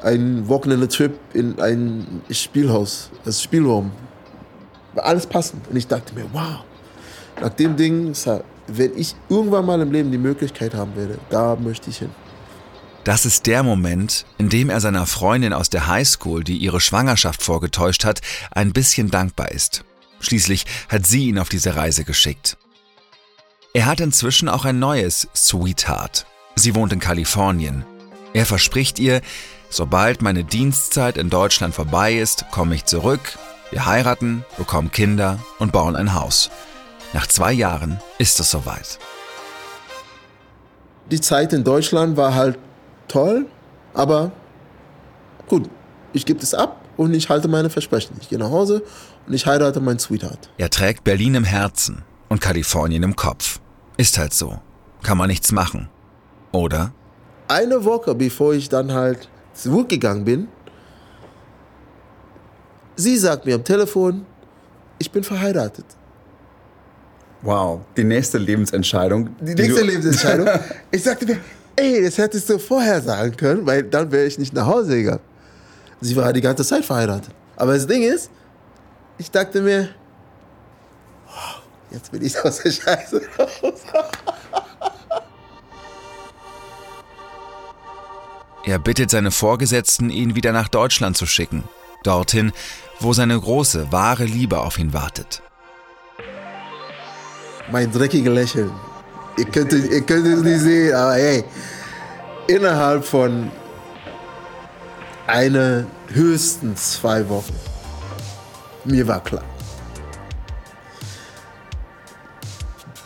ein 0.02 0.48
Wochenende-Trip 0.48 1.18
in 1.34 1.60
ein 1.60 2.22
Spielhaus, 2.30 3.10
das 3.24 3.42
Spielraum, 3.42 3.90
alles 4.96 5.26
passend. 5.26 5.66
Und 5.68 5.76
ich 5.76 5.86
dachte 5.86 6.14
mir, 6.14 6.24
wow, 6.32 6.64
nach 7.40 7.50
dem 7.50 7.76
Ding, 7.76 8.14
wenn 8.68 8.96
ich 8.96 9.14
irgendwann 9.28 9.66
mal 9.66 9.80
im 9.80 9.92
Leben 9.92 10.10
die 10.10 10.18
Möglichkeit 10.18 10.74
haben 10.74 10.94
werde, 10.96 11.18
da 11.30 11.56
möchte 11.56 11.90
ich 11.90 11.98
hin. 11.98 12.10
Das 13.04 13.24
ist 13.24 13.46
der 13.46 13.62
Moment, 13.62 14.26
in 14.36 14.48
dem 14.48 14.68
er 14.68 14.80
seiner 14.80 15.06
Freundin 15.06 15.52
aus 15.52 15.70
der 15.70 15.86
Highschool, 15.86 16.42
die 16.42 16.56
ihre 16.56 16.80
Schwangerschaft 16.80 17.40
vorgetäuscht 17.40 18.04
hat, 18.04 18.20
ein 18.50 18.72
bisschen 18.72 19.10
dankbar 19.10 19.52
ist. 19.52 19.84
Schließlich 20.18 20.64
hat 20.88 21.06
sie 21.06 21.28
ihn 21.28 21.38
auf 21.38 21.48
diese 21.48 21.76
Reise 21.76 22.02
geschickt. 22.04 22.56
Er 23.74 23.86
hat 23.86 24.00
inzwischen 24.00 24.48
auch 24.48 24.64
ein 24.64 24.78
neues 24.78 25.28
Sweetheart. 25.36 26.26
Sie 26.56 26.74
wohnt 26.74 26.92
in 26.92 26.98
Kalifornien. 26.98 27.84
Er 28.36 28.44
verspricht 28.44 28.98
ihr, 28.98 29.22
sobald 29.70 30.20
meine 30.20 30.44
Dienstzeit 30.44 31.16
in 31.16 31.30
Deutschland 31.30 31.74
vorbei 31.74 32.12
ist, 32.12 32.44
komme 32.50 32.74
ich 32.74 32.84
zurück, 32.84 33.38
wir 33.70 33.86
heiraten, 33.86 34.44
bekommen 34.58 34.90
Kinder 34.90 35.38
und 35.58 35.72
bauen 35.72 35.96
ein 35.96 36.12
Haus. 36.12 36.50
Nach 37.14 37.26
zwei 37.26 37.54
Jahren 37.54 37.98
ist 38.18 38.38
es 38.38 38.50
soweit. 38.50 38.98
Die 41.10 41.18
Zeit 41.18 41.54
in 41.54 41.64
Deutschland 41.64 42.18
war 42.18 42.34
halt 42.34 42.58
toll, 43.08 43.46
aber 43.94 44.32
gut, 45.48 45.70
ich 46.12 46.26
gebe 46.26 46.40
es 46.40 46.52
ab 46.52 46.84
und 46.98 47.14
ich 47.14 47.30
halte 47.30 47.48
meine 47.48 47.70
Versprechen. 47.70 48.18
Ich 48.20 48.28
gehe 48.28 48.38
nach 48.38 48.50
Hause 48.50 48.82
und 49.26 49.32
ich 49.32 49.46
heirate 49.46 49.80
mein 49.80 49.98
Sweetheart. 49.98 50.50
Er 50.58 50.68
trägt 50.68 51.04
Berlin 51.04 51.36
im 51.36 51.44
Herzen 51.44 52.02
und 52.28 52.42
Kalifornien 52.42 53.02
im 53.02 53.16
Kopf. 53.16 53.60
Ist 53.96 54.18
halt 54.18 54.34
so. 54.34 54.60
Kann 55.02 55.16
man 55.16 55.28
nichts 55.28 55.52
machen. 55.52 55.88
Oder? 56.52 56.92
Eine 57.48 57.84
Woche 57.84 58.14
bevor 58.14 58.54
ich 58.54 58.68
dann 58.68 58.92
halt 58.92 59.28
zurückgegangen 59.54 60.24
bin, 60.24 60.48
sie 62.96 63.16
sagt 63.16 63.46
mir 63.46 63.54
am 63.54 63.64
Telefon, 63.64 64.26
ich 64.98 65.10
bin 65.10 65.22
verheiratet. 65.22 65.84
Wow, 67.42 67.80
die 67.96 68.04
nächste 68.04 68.38
Lebensentscheidung. 68.38 69.28
Die 69.40 69.54
nächste 69.54 69.82
die 69.82 69.88
Lebensentscheidung. 69.88 70.48
ich 70.90 71.02
sagte 71.02 71.26
mir, 71.26 71.38
ey, 71.76 72.02
das 72.02 72.18
hättest 72.18 72.48
du 72.50 72.58
vorher 72.58 73.00
sagen 73.00 73.36
können, 73.36 73.66
weil 73.66 73.84
dann 73.84 74.10
wäre 74.10 74.26
ich 74.26 74.38
nicht 74.38 74.52
nach 74.52 74.66
Hause 74.66 74.96
gegangen. 74.96 75.20
Sie 76.00 76.16
war 76.16 76.32
die 76.32 76.40
ganze 76.40 76.64
Zeit 76.64 76.84
verheiratet. 76.84 77.30
Aber 77.56 77.74
das 77.74 77.86
Ding 77.86 78.02
ist, 78.02 78.30
ich 79.18 79.30
dachte 79.30 79.60
mir, 79.62 79.88
oh, 81.28 81.60
jetzt 81.90 82.10
bin 82.10 82.24
ich 82.24 82.38
aus 82.42 82.58
der 82.58 82.70
Scheiße 82.70 83.20
raus. 83.38 83.80
Er 88.66 88.80
bittet 88.80 89.10
seine 89.10 89.30
Vorgesetzten, 89.30 90.10
ihn 90.10 90.34
wieder 90.34 90.50
nach 90.50 90.66
Deutschland 90.66 91.16
zu 91.16 91.24
schicken. 91.24 91.62
Dorthin, 92.02 92.52
wo 92.98 93.12
seine 93.12 93.38
große, 93.38 93.92
wahre 93.92 94.24
Liebe 94.24 94.58
auf 94.58 94.76
ihn 94.78 94.92
wartet. 94.92 95.40
Mein 97.70 97.92
dreckiges 97.92 98.34
Lächeln. 98.34 98.72
Ihr 99.38 99.44
könnt, 99.44 99.72
ihr 99.72 100.00
könnt 100.00 100.26
es 100.26 100.42
nicht 100.42 100.60
sehen, 100.60 100.94
aber 100.94 101.14
hey, 101.14 101.44
innerhalb 102.48 103.04
von 103.04 103.52
einer, 105.28 105.86
höchstens 106.08 106.94
zwei 106.94 107.28
Wochen, 107.28 107.54
mir 108.84 109.06
war 109.06 109.22
klar, 109.22 109.44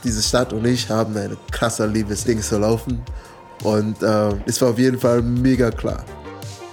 diese 0.04 0.22
Stadt 0.22 0.54
und 0.54 0.64
ich 0.64 0.88
haben 0.88 1.14
ein 1.18 1.36
krasser 1.50 1.86
Liebesding 1.86 2.40
zu 2.40 2.58
laufen. 2.58 3.02
Und 3.62 4.02
äh, 4.02 4.34
es 4.46 4.60
war 4.60 4.70
auf 4.70 4.78
jeden 4.78 4.98
Fall 4.98 5.22
mega 5.22 5.70
klar. 5.70 6.04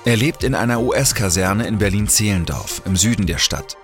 Er 0.05 0.15
lebt 0.15 0.43
in 0.43 0.55
einer 0.55 0.81
US-Kaserne 0.81 1.67
in 1.67 1.77
Berlin-Zehlendorf 1.77 2.81
im 2.85 2.95
Süden 2.95 3.27
der 3.27 3.39
Stadt. 3.39 3.77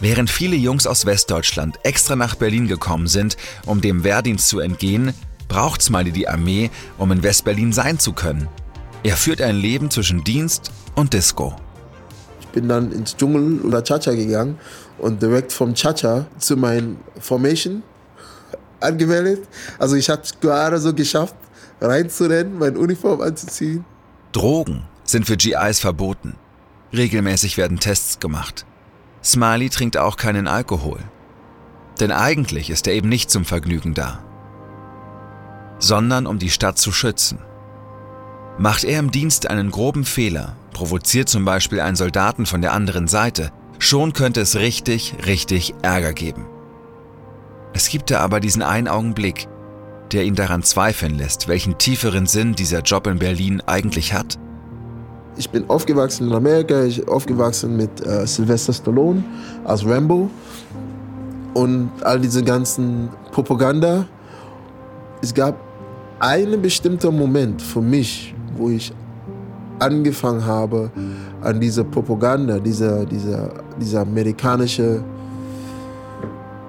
Während 0.00 0.28
viele 0.28 0.56
Jungs 0.56 0.86
aus 0.86 1.06
Westdeutschland 1.06 1.78
extra 1.84 2.16
nach 2.16 2.34
Berlin 2.34 2.66
gekommen 2.66 3.06
sind, 3.06 3.36
um 3.64 3.80
dem 3.80 4.02
Wehrdienst 4.02 4.48
zu 4.48 4.58
entgehen, 4.58 5.14
braucht 5.46 5.82
Smiley 5.82 6.10
die 6.10 6.26
Armee, 6.26 6.70
um 6.98 7.12
in 7.12 7.22
Westberlin 7.22 7.72
sein 7.72 8.00
zu 8.00 8.12
können. 8.12 8.48
Er 9.04 9.16
führt 9.16 9.40
ein 9.40 9.56
Leben 9.56 9.90
zwischen 9.90 10.24
Dienst 10.24 10.72
und 10.96 11.12
Disco. 11.12 11.54
Ich 12.40 12.48
bin 12.48 12.68
dann 12.68 12.90
ins 12.90 13.16
Dschungel 13.16 13.60
oder 13.60 13.84
Chacha 13.84 14.12
gegangen 14.12 14.58
und 14.98 15.22
direkt 15.22 15.52
vom 15.52 15.74
Chacha 15.74 16.26
zu 16.38 16.56
meinem 16.56 16.96
Formation 17.20 17.84
angemeldet. 18.80 19.46
Also 19.78 19.94
ich 19.94 20.10
habe 20.10 20.22
es 20.22 20.38
gerade 20.40 20.78
so 20.78 20.92
geschafft, 20.92 21.36
reinzurennen, 21.80 22.58
meine 22.58 22.78
Uniform 22.78 23.20
anzuziehen. 23.20 23.84
Drogen 24.32 24.82
sind 25.04 25.26
für 25.26 25.36
GIs 25.36 25.80
verboten. 25.80 26.36
Regelmäßig 26.92 27.56
werden 27.56 27.78
Tests 27.80 28.20
gemacht. 28.20 28.66
Smiley 29.22 29.70
trinkt 29.70 29.96
auch 29.96 30.16
keinen 30.16 30.48
Alkohol. 30.48 31.00
Denn 32.00 32.10
eigentlich 32.10 32.70
ist 32.70 32.86
er 32.86 32.94
eben 32.94 33.08
nicht 33.08 33.30
zum 33.30 33.44
Vergnügen 33.44 33.94
da, 33.94 34.24
sondern 35.78 36.26
um 36.26 36.38
die 36.38 36.50
Stadt 36.50 36.78
zu 36.78 36.92
schützen. 36.92 37.38
Macht 38.58 38.84
er 38.84 38.98
im 38.98 39.10
Dienst 39.10 39.48
einen 39.48 39.70
groben 39.70 40.04
Fehler, 40.04 40.56
provoziert 40.72 41.28
zum 41.28 41.44
Beispiel 41.44 41.80
einen 41.80 41.96
Soldaten 41.96 42.46
von 42.46 42.62
der 42.62 42.72
anderen 42.72 43.08
Seite, 43.08 43.52
schon 43.78 44.12
könnte 44.12 44.40
es 44.40 44.56
richtig, 44.56 45.14
richtig 45.26 45.74
Ärger 45.82 46.12
geben. 46.12 46.46
Es 47.72 47.88
gibt 47.88 48.10
da 48.10 48.20
aber 48.20 48.40
diesen 48.40 48.62
einen 48.62 48.88
Augenblick, 48.88 49.48
der 50.12 50.24
ihn 50.24 50.34
daran 50.34 50.62
zweifeln 50.62 51.18
lässt, 51.18 51.48
welchen 51.48 51.78
tieferen 51.78 52.26
Sinn 52.26 52.54
dieser 52.54 52.80
Job 52.80 53.06
in 53.06 53.18
Berlin 53.18 53.62
eigentlich 53.66 54.12
hat. 54.12 54.38
Ich 55.36 55.50
bin 55.50 55.68
aufgewachsen 55.68 56.28
in 56.28 56.32
Amerika, 56.32 56.84
ich 56.84 57.00
bin 57.00 57.08
aufgewachsen 57.08 57.76
mit 57.76 58.06
äh, 58.06 58.26
Sylvester 58.26 58.72
Stallone 58.72 59.24
als 59.64 59.84
Rambo 59.84 60.30
und 61.54 61.90
all 62.02 62.20
diese 62.20 62.42
ganzen 62.42 63.08
Propaganda. 63.32 64.06
Es 65.22 65.34
gab 65.34 65.56
einen 66.20 66.62
bestimmten 66.62 67.16
Moment 67.16 67.60
für 67.60 67.80
mich, 67.80 68.34
wo 68.56 68.70
ich 68.70 68.92
angefangen 69.78 70.44
habe, 70.44 70.90
an 71.42 71.60
dieser 71.60 71.84
Propaganda, 71.84 72.58
dieser, 72.58 73.04
dieser, 73.04 73.50
dieser 73.80 74.00
amerikanische 74.00 75.02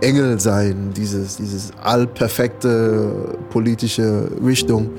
Engel 0.02 0.40
sein, 0.40 0.92
dieses, 0.96 1.38
dieses 1.38 1.72
allperfekte 1.82 3.38
politische 3.50 4.30
Richtung, 4.44 4.90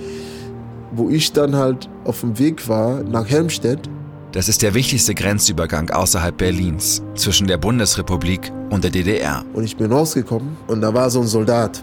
wo 0.92 1.10
ich 1.10 1.32
dann 1.32 1.54
halt 1.54 1.88
auf 2.04 2.20
dem 2.20 2.38
Weg 2.38 2.68
war 2.68 3.02
nach 3.02 3.28
Helmstedt. 3.28 3.88
Das 4.32 4.48
ist 4.48 4.62
der 4.62 4.74
wichtigste 4.74 5.14
Grenzübergang 5.14 5.90
außerhalb 5.90 6.36
Berlins, 6.36 7.02
zwischen 7.14 7.46
der 7.46 7.58
Bundesrepublik 7.58 8.52
und 8.70 8.84
der 8.84 8.90
DDR. 8.90 9.44
Und 9.54 9.64
ich 9.64 9.76
bin 9.76 9.92
rausgekommen 9.92 10.56
und 10.66 10.80
da 10.80 10.92
war 10.92 11.10
so 11.10 11.20
ein 11.20 11.26
Soldat 11.26 11.82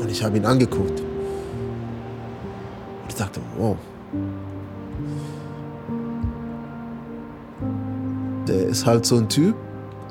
und 0.00 0.10
ich 0.10 0.22
habe 0.22 0.36
ihn 0.36 0.44
angeguckt. 0.44 1.00
Und 1.00 1.06
ich 3.08 3.14
dachte, 3.14 3.40
wow. 3.56 3.76
Der 8.46 8.66
ist 8.66 8.86
halt 8.86 9.04
so 9.04 9.16
ein 9.16 9.28
Typ. 9.28 9.54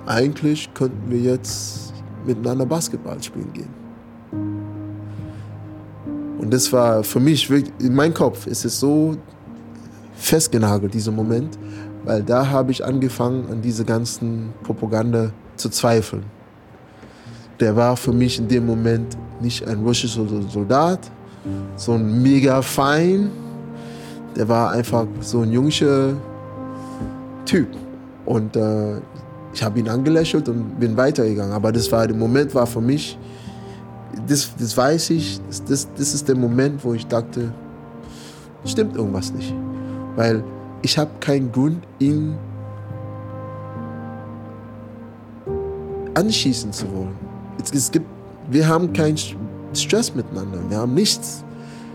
Eigentlich 0.05 0.74
könnten 0.74 1.10
wir 1.10 1.19
jetzt 1.19 1.87
miteinander 2.27 2.65
Basketball 2.65 3.22
spielen 3.22 3.51
gehen. 3.53 3.88
Und 6.39 6.53
das 6.53 6.72
war 6.72 7.03
für 7.03 7.19
mich, 7.19 7.50
in 7.50 7.96
meinem 7.96 8.13
Kopf 8.13 8.48
ist 8.48 8.63
es 8.63 8.79
so 8.79 9.17
festgenagelt, 10.15 10.93
dieser 10.93 11.12
Moment, 11.12 11.57
weil 12.05 12.24
da 12.24 12.48
habe 12.50 12.72
ich 12.72 12.86
angefangen, 12.86 13.50
an 13.51 13.62
diese 13.62 13.84
ganzen 13.84 14.53
Propaganda 14.63 15.31
zu 15.55 15.69
zweifeln. 15.69 16.24
Der 17.60 17.75
war 17.75 17.98
für 17.98 18.13
mich 18.13 18.39
in 18.39 18.48
dem 18.48 18.65
Moment 18.65 19.17
nicht 19.41 19.67
ein 19.67 19.84
russischer 19.84 20.25
Soldat, 20.50 21.00
so 21.75 21.93
ein 21.93 22.22
mega 22.22 22.62
fein. 22.62 23.31
Der 24.36 24.48
war 24.48 24.72
einfach 24.72 25.07
so 25.22 25.41
ein 25.41 25.51
jungscher 25.51 26.13
Typ. 27.46 27.67
Und 28.25 28.55
äh, 28.55 29.01
ich 29.57 29.63
habe 29.63 29.79
ihn 29.79 29.89
angelächelt 29.89 30.47
und 30.49 30.79
bin 30.79 30.95
weitergegangen. 30.95 31.51
Aber 31.51 31.71
das 31.71 31.91
war 31.91 32.05
der 32.05 32.15
Moment, 32.15 32.53
war 32.53 32.67
für 32.67 32.79
mich, 32.79 33.17
das, 34.27 34.51
das 34.55 34.77
weiß 34.77 35.09
ich, 35.09 35.39
das, 35.67 35.87
das 35.97 36.13
ist 36.13 36.27
der 36.27 36.35
Moment, 36.35 36.83
wo 36.83 36.93
ich 36.93 37.07
dachte, 37.07 37.51
stimmt 38.65 38.95
irgendwas 38.95 39.33
nicht. 39.33 39.51
Weil 40.15 40.43
ich 40.83 40.95
habe 40.95 41.09
keinen 41.19 41.51
Grund, 41.51 41.83
ihn 41.97 42.37
anschießen 46.13 46.71
zu 46.71 46.85
wollen. 46.93 47.15
Es, 47.59 47.71
es 47.71 47.91
gibt, 47.91 48.05
wir 48.51 48.67
haben 48.67 48.93
keinen 48.93 49.17
Stress 49.73 50.13
miteinander, 50.13 50.59
wir 50.69 50.77
haben 50.77 50.93
nichts. 50.93 51.43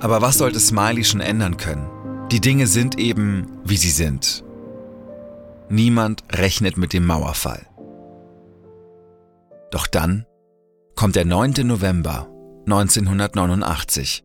Aber 0.01 0.21
was 0.21 0.39
sollte 0.39 0.59
Smiley 0.59 1.05
schon 1.05 1.21
ändern 1.21 1.57
können? 1.57 1.87
Die 2.33 2.41
Dinge 2.41 2.67
sind 2.67 2.99
eben, 2.99 3.47
wie 3.65 3.77
sie 3.77 3.91
sind. 3.91 4.43
Niemand 5.73 6.25
rechnet 6.31 6.77
mit 6.77 6.93
dem 6.93 7.07
Mauerfall. 7.07 7.67
Doch 9.71 9.87
dann 9.87 10.27
kommt 10.97 11.17
der 11.17 11.25
9. 11.25 11.67
November 11.67 12.29
1989. 12.67 14.23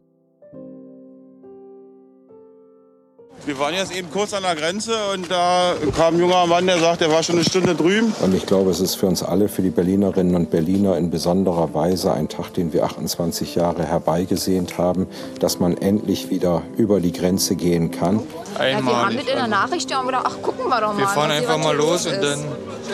Wir 3.46 3.58
waren 3.60 3.74
jetzt 3.74 3.96
eben 3.96 4.12
kurz 4.12 4.34
an 4.34 4.44
der 4.44 4.56
Grenze 4.56 4.94
und 5.14 5.32
da 5.32 5.74
kam 5.96 6.16
ein 6.16 6.20
junger 6.20 6.46
Mann, 6.48 6.68
der 6.68 6.80
sagt, 6.80 7.02
er 7.02 7.10
war 7.10 7.24
schon 7.24 7.36
eine 7.36 7.46
Stunde 7.46 7.76
drüben. 7.76 8.14
Und 8.22 8.36
ich 8.36 8.46
glaube, 8.46 8.72
es 8.72 8.82
ist 8.82 8.96
für 8.96 9.06
uns 9.06 9.24
alle, 9.24 9.48
für 9.48 9.62
die 9.62 9.70
Berlinerinnen 9.70 10.36
und 10.36 10.52
Berliner 10.52 10.98
in 10.98 11.10
besonderer 11.10 11.74
Weise 11.74 12.12
ein 12.12 12.28
Tag, 12.28 12.54
den 12.54 12.74
wir 12.74 12.84
28 12.84 13.56
Jahre 13.56 13.86
herbeigesehnt 13.86 14.78
haben, 14.78 15.08
dass 15.40 15.60
man 15.60 15.78
endlich 15.78 16.30
wieder 16.30 16.64
über 16.76 17.00
die 17.00 17.14
Grenze 17.14 17.56
gehen 17.56 17.92
kann. 17.92 18.22
Ja, 18.60 18.84
wir 18.84 18.98
haben 18.98 19.16
mit 19.16 19.30
in 19.30 19.36
der 19.36 19.48
Nachricht 19.48 19.90
ja 19.90 20.02
gedacht, 20.02 20.26
ach 20.28 20.42
gucken 20.42 20.68
wir 20.68 20.82
doch 20.82 20.94
mal. 20.94 21.00
Wir 21.00 21.08
fahren 21.08 21.32
einfach 21.32 21.58
mal 21.58 21.76
los 21.76 22.06
und 22.06 22.22
dann... 22.22 22.44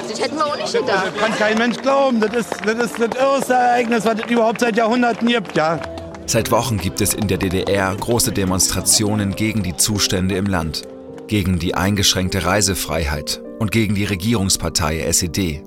Das 0.10 0.20
hätten 0.20 0.36
wir 0.36 0.46
auch 0.46 0.58
nicht 0.58 0.74
gedacht. 0.74 1.08
Das 1.14 1.24
kann 1.24 1.38
kein 1.38 1.58
Mensch 1.58 1.78
glauben. 1.78 2.20
Das 2.20 2.34
ist 2.34 2.50
das, 2.66 2.74
ist 2.76 3.00
das 3.00 3.20
irrste 3.20 3.54
Ereignis, 3.54 4.06
was 4.06 4.16
es 4.24 4.32
überhaupt 4.32 4.60
seit 4.60 4.76
Jahrhunderten 4.76 5.28
gibt, 5.28 5.56
ja. 5.56 5.80
Seit 6.26 6.52
Wochen 6.52 6.78
gibt 6.78 7.02
es 7.02 7.14
in 7.14 7.28
der 7.28 7.38
DDR 7.38 7.96
große 7.96 8.32
Demonstrationen 8.32 9.36
gegen 9.36 9.62
die 9.62 9.76
Zustände 9.76 10.36
im 10.36 10.46
Land, 10.46 10.84
gegen 11.28 11.60
die 11.60 11.76
eingeschränkte 11.76 12.46
Reisefreiheit 12.46 13.44
und 13.60 13.72
gegen 13.72 13.94
die 13.94 14.06
Regierungspartei 14.06 15.02
SED. 15.02 15.64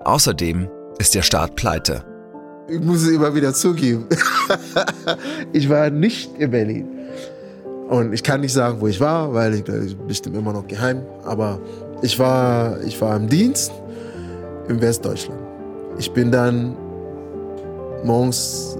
Außerdem 0.00 0.68
ist 0.98 1.14
der 1.14 1.22
Staat 1.22 1.54
pleite. 1.54 2.04
Ich 2.68 2.80
muss 2.80 3.02
es 3.02 3.10
immer 3.10 3.34
wieder 3.34 3.52
zugeben. 3.52 4.06
ich 5.52 5.68
war 5.68 5.90
nicht 5.90 6.30
in 6.38 6.50
Berlin. 6.50 6.88
Und 7.88 8.14
ich 8.14 8.22
kann 8.22 8.40
nicht 8.40 8.54
sagen, 8.54 8.80
wo 8.80 8.88
ich 8.88 8.98
war, 8.98 9.34
weil 9.34 9.54
ich, 9.54 9.68
ist 9.68 10.06
bestimmt 10.08 10.36
immer 10.36 10.54
noch 10.54 10.66
geheim. 10.66 11.02
Aber 11.24 11.60
ich 12.00 12.18
war, 12.18 12.80
ich 12.82 12.98
war 13.00 13.16
im 13.16 13.28
Dienst 13.28 13.70
in 14.68 14.80
Westdeutschland. 14.80 15.40
Ich 15.98 16.10
bin 16.10 16.32
dann 16.32 16.74
morgens 18.02 18.78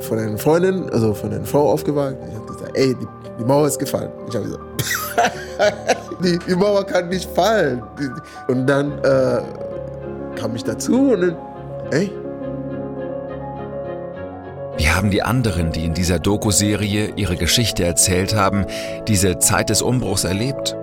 von 0.00 0.18
einer 0.18 0.38
Freundin, 0.38 0.88
also 0.90 1.14
von 1.14 1.32
einer 1.32 1.44
Frau 1.44 1.72
aufgewacht. 1.72 2.16
Ich 2.28 2.34
habe 2.34 2.46
gesagt, 2.46 2.70
ey, 2.74 2.94
die, 2.94 3.06
die, 3.38 3.44
Mauer 3.44 3.66
ist 3.66 3.78
gefallen. 3.78 4.10
Ich 4.28 4.34
habe 4.34 4.44
gesagt, 4.46 4.64
die, 6.24 6.38
die, 6.38 6.54
Mauer 6.54 6.84
kann 6.84 7.08
nicht 7.08 7.28
fallen. 7.30 7.82
Und 8.48 8.66
dann 8.66 8.98
äh, 9.02 9.42
kam 10.36 10.54
ich 10.54 10.64
dazu 10.64 11.12
und 11.12 11.20
dann, 11.20 11.36
ey. 11.90 12.10
Wie 14.78 14.90
haben 14.90 15.10
die 15.10 15.22
anderen, 15.22 15.72
die 15.72 15.86
in 15.86 15.94
dieser 15.94 16.18
Doku-Serie 16.18 17.12
ihre 17.16 17.36
Geschichte 17.36 17.84
erzählt 17.84 18.34
haben, 18.34 18.66
diese 19.08 19.38
Zeit 19.38 19.70
des 19.70 19.80
Umbruchs 19.80 20.24
erlebt? 20.24 20.76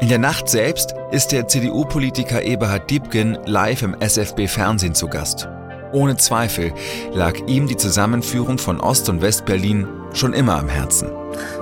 In 0.00 0.08
der 0.08 0.18
Nacht 0.18 0.48
selbst 0.48 0.94
ist 1.10 1.32
der 1.32 1.48
CDU-Politiker 1.48 2.42
Eberhard 2.42 2.88
Diebken 2.88 3.36
live 3.46 3.82
im 3.82 3.96
SFB-Fernsehen 3.98 4.94
zu 4.94 5.08
Gast. 5.08 5.48
Ohne 5.92 6.16
Zweifel 6.16 6.72
lag 7.12 7.34
ihm 7.46 7.66
die 7.66 7.76
Zusammenführung 7.76 8.58
von 8.58 8.80
Ost- 8.80 9.08
und 9.08 9.22
West-Berlin 9.22 9.86
schon 10.12 10.32
immer 10.32 10.58
am 10.58 10.68
Herzen. 10.68 11.08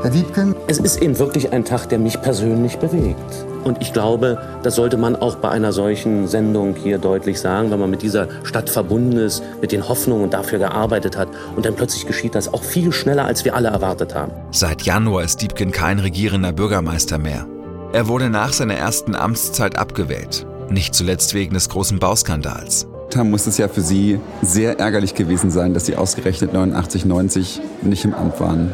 Herr 0.03 0.13
Wiebken? 0.15 0.55
Es 0.67 0.79
ist 0.79 1.03
eben 1.03 1.19
wirklich 1.19 1.53
ein 1.53 1.65
Tag, 1.65 1.89
der 1.89 1.99
mich 1.99 2.21
persönlich 2.21 2.79
bewegt. 2.79 3.47
Und 3.65 3.83
ich 3.83 3.93
glaube, 3.93 4.39
das 4.63 4.77
sollte 4.77 4.97
man 4.97 5.17
auch 5.17 5.37
bei 5.37 5.49
einer 5.49 5.73
solchen 5.73 6.29
Sendung 6.29 6.77
hier 6.77 6.99
deutlich 6.99 7.41
sagen, 7.41 7.71
wenn 7.71 7.81
man 7.81 7.91
mit 7.91 8.03
dieser 8.03 8.29
Stadt 8.45 8.71
verbunden 8.71 9.17
ist, 9.17 9.43
mit 9.61 9.73
den 9.73 9.89
Hoffnungen 9.89 10.25
und 10.25 10.35
dafür 10.35 10.59
gearbeitet 10.59 11.17
hat. 11.17 11.29
Und 11.57 11.67
dann 11.67 11.75
plötzlich 11.75 12.07
geschieht 12.07 12.35
das 12.35 12.53
auch 12.53 12.63
viel 12.63 12.93
schneller, 12.93 13.25
als 13.25 13.45
wir 13.45 13.57
alle 13.57 13.69
erwartet 13.69 14.15
haben. 14.15 14.33
Seit 14.53 14.83
Januar 14.83 15.25
ist 15.25 15.43
Diebken 15.43 15.73
kein 15.73 15.99
regierender 15.99 16.53
Bürgermeister 16.53 17.19
mehr. 17.19 17.47
Er 17.93 18.07
wurde 18.09 18.31
nach 18.31 18.53
seiner 18.53 18.75
ersten 18.75 19.15
Amtszeit 19.15 19.77
abgewählt. 19.77 20.47
Nicht 20.69 20.95
zuletzt 20.95 21.35
wegen 21.35 21.55
des 21.55 21.69
großen 21.69 21.99
Bauskandals 21.99 22.87
haben, 23.15 23.31
muss 23.31 23.47
es 23.47 23.59
ja 23.59 23.69
für 23.69 23.83
Sie 23.83 24.19
sehr 24.43 24.81
ärgerlich 24.81 25.15
gewesen 25.15 25.51
sein, 25.51 25.75
dass 25.75 25.87
Sie 25.87 25.95
ausgerechnet 25.95 26.53
89, 26.53 27.05
90 27.05 27.61
nicht 27.83 28.05
im 28.05 28.15
Amt 28.15 28.41
waren. 28.41 28.73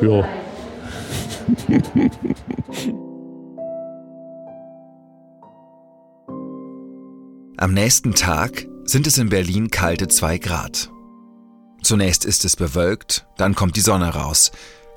Ja. 0.00 0.28
Am 7.56 7.74
nächsten 7.74 8.14
Tag 8.14 8.66
sind 8.84 9.06
es 9.06 9.18
in 9.18 9.28
Berlin 9.28 9.70
kalte 9.70 10.08
2 10.08 10.38
Grad. 10.38 10.90
Zunächst 11.82 12.24
ist 12.24 12.44
es 12.46 12.56
bewölkt, 12.56 13.26
dann 13.36 13.54
kommt 13.54 13.76
die 13.76 13.82
Sonne 13.82 14.14
raus. 14.14 14.50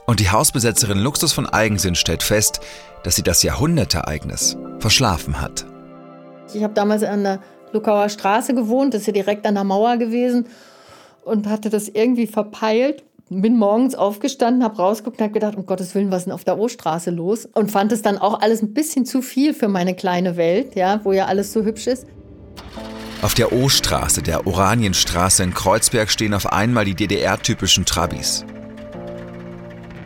Und 0.05 0.19
die 0.19 0.29
Hausbesetzerin 0.29 0.99
Luxus 0.99 1.33
von 1.33 1.45
Eigensinn 1.45 1.95
stellt 1.95 2.23
fest, 2.23 2.61
dass 3.03 3.15
sie 3.15 3.23
das 3.23 3.43
Jahrhundertereignis 3.43 4.57
verschlafen 4.79 5.41
hat. 5.41 5.65
Ich 6.55 6.63
habe 6.63 6.73
damals 6.73 7.03
an 7.03 7.23
der 7.23 7.39
Lukauer 7.71 8.09
Straße 8.09 8.53
gewohnt, 8.53 8.93
das 8.93 9.01
ist 9.01 9.07
ja 9.07 9.13
direkt 9.13 9.45
an 9.45 9.55
der 9.55 9.63
Mauer 9.63 9.97
gewesen 9.97 10.45
und 11.23 11.47
hatte 11.47 11.69
das 11.69 11.89
irgendwie 11.89 12.27
verpeilt. 12.27 13.03
Bin 13.29 13.57
morgens 13.57 13.95
aufgestanden, 13.95 14.63
habe 14.63 14.77
rausgeguckt 14.77 15.19
und 15.19 15.23
habe 15.23 15.33
gedacht, 15.33 15.55
um 15.55 15.65
Gottes 15.65 15.95
Willen, 15.95 16.11
was 16.11 16.19
ist 16.19 16.25
denn 16.25 16.33
auf 16.33 16.43
der 16.43 16.59
O-Straße 16.59 17.09
los? 17.09 17.47
Und 17.53 17.71
fand 17.71 17.91
es 17.91 18.03
dann 18.03 18.19
auch 18.19 18.41
alles 18.41 18.61
ein 18.61 18.73
bisschen 18.73 19.05
zu 19.05 19.23
viel 19.23 19.55
für 19.55 19.69
meine 19.69 19.95
kleine 19.95 20.37
Welt, 20.37 20.75
ja, 20.75 20.99
wo 21.03 21.13
ja 21.13 21.25
alles 21.25 21.51
so 21.51 21.63
hübsch 21.63 21.87
ist. 21.87 22.05
Auf 23.23 23.33
der 23.33 23.53
O-Straße, 23.53 24.21
der 24.21 24.45
Oranienstraße 24.45 25.41
in 25.41 25.53
Kreuzberg, 25.53 26.11
stehen 26.11 26.33
auf 26.33 26.51
einmal 26.51 26.85
die 26.85 26.93
DDR-typischen 26.93 27.85
Trabis. 27.85 28.45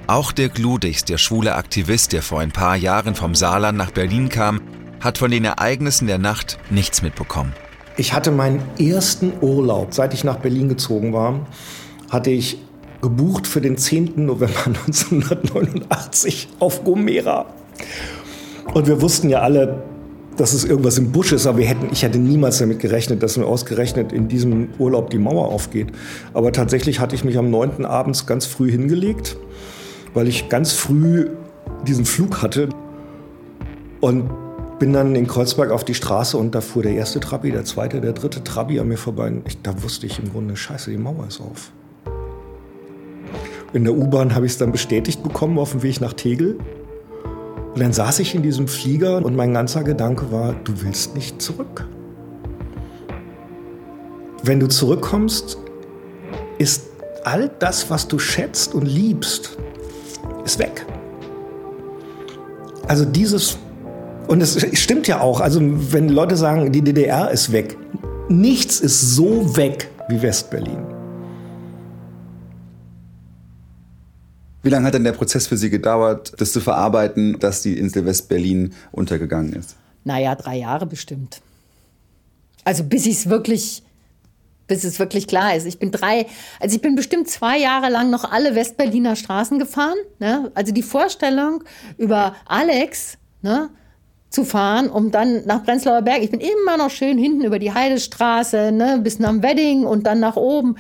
Auch 0.05 0.31
Dirk 0.31 0.57
Ludigs, 0.57 1.03
der 1.03 1.17
schwule 1.17 1.55
Aktivist, 1.55 2.13
der 2.13 2.21
vor 2.21 2.39
ein 2.39 2.51
paar 2.51 2.77
Jahren 2.77 3.15
vom 3.15 3.36
Saarland 3.36 3.77
nach 3.77 3.91
Berlin 3.91 4.29
kam, 4.29 4.62
hat 4.99 5.17
von 5.17 5.31
den 5.31 5.45
Ereignissen 5.45 6.07
der 6.07 6.17
Nacht 6.17 6.57
nichts 6.69 7.01
mitbekommen. 7.01 7.53
Ich 7.97 8.13
hatte 8.13 8.31
meinen 8.31 8.62
ersten 8.79 9.33
Urlaub, 9.41 9.93
seit 9.93 10.13
ich 10.13 10.23
nach 10.23 10.38
Berlin 10.38 10.69
gezogen 10.69 11.13
war, 11.13 11.47
hatte 12.10 12.29
ich 12.29 12.60
gebucht 13.01 13.47
für 13.47 13.62
den 13.62 13.77
10. 13.77 14.25
November 14.25 14.60
1989 14.65 16.49
auf 16.60 16.83
Gomera. 16.83 17.45
Und 18.73 18.88
wir 18.88 19.01
wussten 19.01 19.29
ja 19.29 19.41
alle, 19.41 19.83
dass 20.36 20.53
es 20.53 20.63
irgendwas 20.63 20.97
im 20.97 21.12
Busch 21.12 21.31
ist, 21.31 21.47
aber 21.47 21.60
wir 21.60 21.65
hätten, 21.65 21.89
ich 21.91 22.03
hätte 22.03 22.19
niemals 22.19 22.60
damit 22.60 22.79
gerechnet, 22.79 23.23
dass 23.23 23.38
mir 23.38 23.45
ausgerechnet 23.45 24.12
in 24.12 24.27
diesem 24.27 24.69
Urlaub 24.77 25.10
die 25.10 25.17
Mauer 25.17 25.47
aufgeht. 25.47 25.88
Aber 26.33 26.51
tatsächlich 26.51 26.99
hatte 26.99 27.15
ich 27.15 27.23
mich 27.23 27.38
am 27.38 27.49
9. 27.49 27.86
abends 27.86 28.27
ganz 28.27 28.45
früh 28.45 28.69
hingelegt, 28.69 29.38
weil 30.13 30.27
ich 30.27 30.49
ganz 30.49 30.73
früh 30.73 31.29
diesen 31.88 32.05
Flug 32.05 32.41
hatte. 32.43 32.69
Und 33.99 34.29
bin 34.79 34.93
dann 34.93 35.15
in 35.15 35.27
Kreuzberg 35.27 35.71
auf 35.71 35.83
die 35.83 35.95
Straße 35.95 36.37
und 36.37 36.53
da 36.53 36.61
fuhr 36.61 36.83
der 36.83 36.93
erste 36.93 37.19
Trabi, 37.19 37.51
der 37.51 37.65
zweite, 37.65 37.99
der 37.99 38.13
dritte 38.13 38.43
Trabi 38.43 38.79
an 38.79 38.87
mir 38.87 38.97
vorbei. 38.97 39.31
Ich, 39.45 39.61
da 39.61 39.81
wusste 39.81 40.05
ich 40.05 40.19
im 40.19 40.31
Grunde, 40.31 40.55
scheiße, 40.55 40.91
die 40.91 40.97
Mauer 40.97 41.25
ist 41.27 41.41
auf. 41.41 41.71
In 43.73 43.83
der 43.83 43.93
U-Bahn 43.93 44.35
habe 44.35 44.45
ich 44.45 44.53
es 44.53 44.57
dann 44.57 44.71
bestätigt 44.71 45.23
bekommen 45.23 45.57
auf 45.57 45.71
dem 45.71 45.83
Weg 45.83 45.99
nach 45.99 46.13
Tegel. 46.13 46.57
Und 47.73 47.79
dann 47.81 47.91
saß 47.91 48.19
ich 48.19 48.33
in 48.33 48.43
diesem 48.43 48.67
Flieger 48.67 49.23
und 49.23 49.35
mein 49.35 49.53
ganzer 49.53 49.83
Gedanke 49.83 50.31
war, 50.31 50.53
du 50.63 50.81
willst 50.81 51.15
nicht 51.15 51.41
zurück. 51.41 51.85
Wenn 54.43 54.59
du 54.59 54.67
zurückkommst, 54.67 55.57
ist 56.57 56.87
all 57.23 57.51
das, 57.59 57.89
was 57.89 58.07
du 58.07 58.19
schätzt 58.19 58.73
und 58.73 58.85
liebst, 58.85 59.57
ist 60.45 60.59
weg. 60.59 60.85
Also 62.87 63.03
dieses 63.03 63.57
und 64.27 64.41
es 64.41 64.65
stimmt 64.79 65.07
ja 65.07 65.21
auch. 65.21 65.39
Also, 65.39 65.59
wenn 65.61 66.09
Leute 66.09 66.35
sagen, 66.35 66.71
die 66.71 66.81
DDR 66.81 67.31
ist 67.31 67.51
weg, 67.51 67.77
nichts 68.29 68.79
ist 68.79 69.15
so 69.15 69.55
weg 69.55 69.89
wie 70.09 70.21
Westberlin. 70.21 70.97
Wie 74.63 74.69
lange 74.69 74.87
hat 74.87 74.95
denn 74.95 75.05
der 75.05 75.13
Prozess 75.13 75.47
für 75.47 75.55
Sie 75.55 75.69
gedauert, 75.69 76.33
das 76.37 76.51
zu 76.51 76.59
verarbeiten, 76.59 77.39
dass 77.39 77.61
die 77.61 77.77
Insel 77.77 78.05
Westberlin 78.05 78.73
untergegangen 78.91 79.53
ist? 79.53 79.75
Naja, 80.03 80.35
drei 80.35 80.57
Jahre 80.57 80.85
bestimmt. 80.85 81.41
Also 82.65 82.83
bis 82.83 83.05
ich 83.05 83.19
es 83.19 83.29
wirklich, 83.29 83.83
bis 84.67 84.83
es 84.83 84.99
wirklich 84.99 85.27
klar 85.27 85.55
ist. 85.55 85.65
Ich 85.65 85.79
bin 85.79 85.91
drei, 85.91 86.25
also 86.59 86.75
ich 86.75 86.81
bin 86.81 86.95
bestimmt 86.95 87.29
zwei 87.29 87.57
Jahre 87.57 87.89
lang 87.89 88.09
noch 88.09 88.29
alle 88.29 88.55
Westberliner 88.55 89.15
Straßen 89.15 89.57
gefahren. 89.57 89.97
Ne? 90.19 90.51
Also 90.53 90.73
die 90.73 90.83
Vorstellung 90.83 91.63
über 91.97 92.35
Alex, 92.45 93.17
ne? 93.41 93.69
Zu 94.29 94.43
fahren, 94.43 94.89
um 94.89 95.11
dann 95.11 95.45
nach 95.45 95.63
Prenzlauer 95.63 96.01
Berg. 96.01 96.21
Ich 96.21 96.31
bin 96.31 96.41
immer 96.41 96.77
noch 96.77 96.89
schön 96.89 97.17
hinten 97.17 97.43
über 97.43 97.59
die 97.59 97.73
Heidestraße, 97.73 98.71
ne, 98.71 98.99
bis 99.01 99.19
nach 99.19 99.41
Wedding 99.41 99.85
und 99.85 100.05
dann 100.05 100.19
nach 100.19 100.35
oben. 100.35 100.75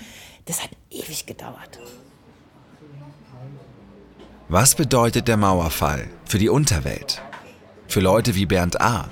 Das 0.45 0.63
hat 0.63 0.69
ewig 0.89 1.25
gedauert. 1.25 1.79
Was 4.49 4.75
bedeutet 4.75 5.27
der 5.27 5.37
Mauerfall 5.37 6.07
für 6.25 6.37
die 6.37 6.49
Unterwelt? 6.49 7.21
Für 7.87 7.99
Leute 7.99 8.35
wie 8.35 8.45
Bernd 8.45 8.79
A. 8.79 9.09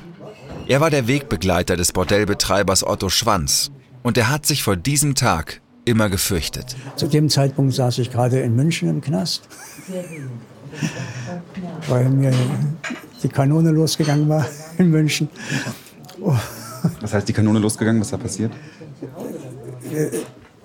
Er 0.67 0.81
war 0.81 0.89
der 0.89 1.07
Wegbegleiter 1.07 1.77
des 1.77 1.91
Bordellbetreibers 1.91 2.85
Otto 2.85 3.09
Schwanz 3.09 3.71
und 4.01 4.17
er 4.17 4.29
hat 4.29 4.45
sich 4.45 4.63
vor 4.63 4.75
diesem 4.75 5.15
Tag 5.15 5.61
immer 5.85 6.09
gefürchtet. 6.09 6.75
Zu 6.95 7.07
dem 7.07 7.29
Zeitpunkt 7.29 7.73
saß 7.73 7.99
ich 7.99 8.11
gerade 8.11 8.39
in 8.39 8.55
München 8.55 8.89
im 8.89 9.01
Knast, 9.01 9.47
weil 11.87 12.09
mir 12.09 12.33
die 13.25 13.29
Kanone 13.29 13.71
losgegangen 13.71 14.29
war 14.29 14.45
in 14.77 14.91
München. 14.91 15.27
Oh. 16.21 16.35
Was 17.01 17.13
heißt 17.13 17.27
die 17.27 17.33
Kanone 17.33 17.57
losgegangen? 17.59 17.99
Was 17.99 18.11
da 18.11 18.17
passiert? 18.17 18.51
Äh, 19.91 20.09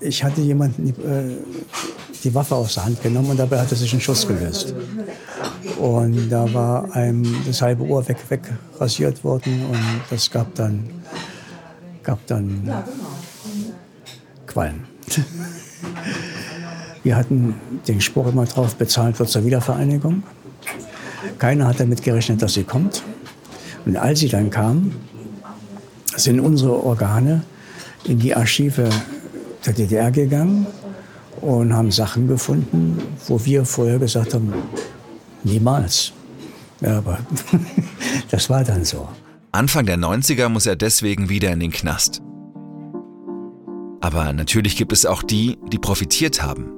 ich 0.00 0.22
hatte 0.22 0.42
jemanden 0.42 0.84
die, 0.84 1.02
äh, 1.02 1.38
die 2.22 2.34
Waffe 2.34 2.54
aus 2.54 2.74
der 2.74 2.84
Hand 2.84 3.02
genommen 3.02 3.30
und 3.30 3.38
dabei 3.38 3.58
hatte 3.60 3.74
sich 3.74 3.92
ein 3.94 4.00
Schuss 4.00 4.26
gelöst. 4.28 4.74
Und 5.78 6.28
da 6.28 6.52
war 6.52 6.94
einem 6.94 7.24
das 7.46 7.62
halbe 7.62 7.84
Ohr 7.84 8.06
weg, 8.06 8.18
wegrasiert 8.28 9.24
worden 9.24 9.64
und 9.70 9.80
das 10.10 10.30
gab 10.30 10.54
dann, 10.54 10.84
gab 12.02 12.26
dann 12.26 12.70
Qualm. 14.46 14.80
Wir 17.02 17.16
hatten 17.16 17.54
den 17.88 18.02
Spruch 18.02 18.26
immer 18.26 18.44
drauf, 18.44 18.76
bezahlt 18.76 19.18
wird 19.18 19.30
zur 19.30 19.46
Wiedervereinigung. 19.46 20.22
Keiner 21.40 21.66
hat 21.66 21.80
damit 21.80 22.02
gerechnet, 22.02 22.42
dass 22.42 22.52
sie 22.54 22.64
kommt. 22.64 23.02
Und 23.86 23.96
als 23.96 24.20
sie 24.20 24.28
dann 24.28 24.50
kam, 24.50 24.92
sind 26.14 26.38
unsere 26.38 26.84
Organe 26.84 27.42
in 28.04 28.18
die 28.18 28.36
Archive 28.36 28.90
der 29.64 29.72
DDR 29.72 30.10
gegangen 30.10 30.66
und 31.40 31.72
haben 31.72 31.90
Sachen 31.90 32.28
gefunden, 32.28 32.98
wo 33.26 33.42
wir 33.42 33.64
vorher 33.64 33.98
gesagt 33.98 34.34
haben, 34.34 34.52
niemals. 35.42 36.12
Ja, 36.82 36.98
aber 36.98 37.18
das 38.30 38.50
war 38.50 38.62
dann 38.62 38.84
so. 38.84 39.08
Anfang 39.50 39.86
der 39.86 39.96
90er 39.96 40.50
muss 40.50 40.66
er 40.66 40.76
deswegen 40.76 41.30
wieder 41.30 41.50
in 41.52 41.60
den 41.60 41.70
Knast. 41.70 42.20
Aber 44.02 44.30
natürlich 44.34 44.76
gibt 44.76 44.92
es 44.92 45.06
auch 45.06 45.22
die, 45.22 45.58
die 45.72 45.78
profitiert 45.78 46.42
haben. 46.42 46.70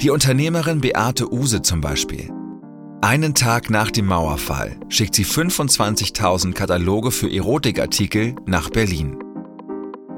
Die 0.00 0.08
Unternehmerin 0.08 0.80
Beate 0.80 1.30
Use 1.30 1.60
zum 1.60 1.82
Beispiel. 1.82 2.30
Einen 3.02 3.34
Tag 3.34 3.68
nach 3.68 3.90
dem 3.90 4.06
Mauerfall 4.06 4.76
schickt 4.88 5.14
sie 5.14 5.24
25.000 5.24 6.54
Kataloge 6.54 7.10
für 7.10 7.30
Erotikartikel 7.30 8.34
nach 8.46 8.70
Berlin. 8.70 9.18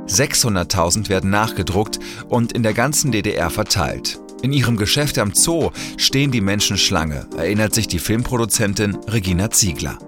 600.000 0.07 1.09
werden 1.09 1.29
nachgedruckt 1.29 1.99
und 2.29 2.53
in 2.53 2.63
der 2.63 2.75
ganzen 2.75 3.11
DDR 3.11 3.51
verteilt. 3.51 4.21
In 4.43 4.53
ihrem 4.53 4.77
Geschäft 4.77 5.19
am 5.19 5.35
Zoo 5.35 5.71
stehen 5.97 6.31
die 6.31 6.41
Menschen 6.41 6.79
Schlange, 6.79 7.27
erinnert 7.37 7.75
sich 7.75 7.89
die 7.89 7.99
Filmproduzentin 7.99 8.97
Regina 9.09 9.51
Ziegler. 9.51 9.99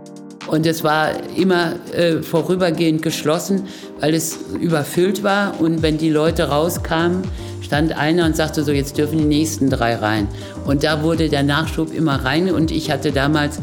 Und 0.47 0.65
es 0.65 0.85
war 0.85 1.13
immer 1.37 1.75
äh, 1.93 2.23
vorübergehend 2.23 3.03
geschlossen, 3.03 3.67
weil 3.99 4.15
es 4.15 4.39
überfüllt 4.61 5.23
war. 5.23 5.61
Und 5.61 5.83
wenn 5.83 5.99
die 5.99 6.11
Leute 6.11 6.49
rauskamen, 6.49 7.23
stand 7.71 7.97
einer 7.97 8.27
und 8.27 8.35
sagte 8.35 8.65
so, 8.65 8.73
jetzt 8.73 8.99
dürfen 8.99 9.19
die 9.19 9.25
nächsten 9.25 9.71
drei 9.71 9.95
rein. 9.95 10.27
Und 10.65 10.83
da 10.83 11.05
wurde 11.05 11.29
der 11.29 11.45
Nachschub 11.45 11.95
immer 11.95 12.25
rein. 12.25 12.53
Und 12.53 12.73
ich 12.73 12.91
hatte 12.91 13.13
damals 13.13 13.61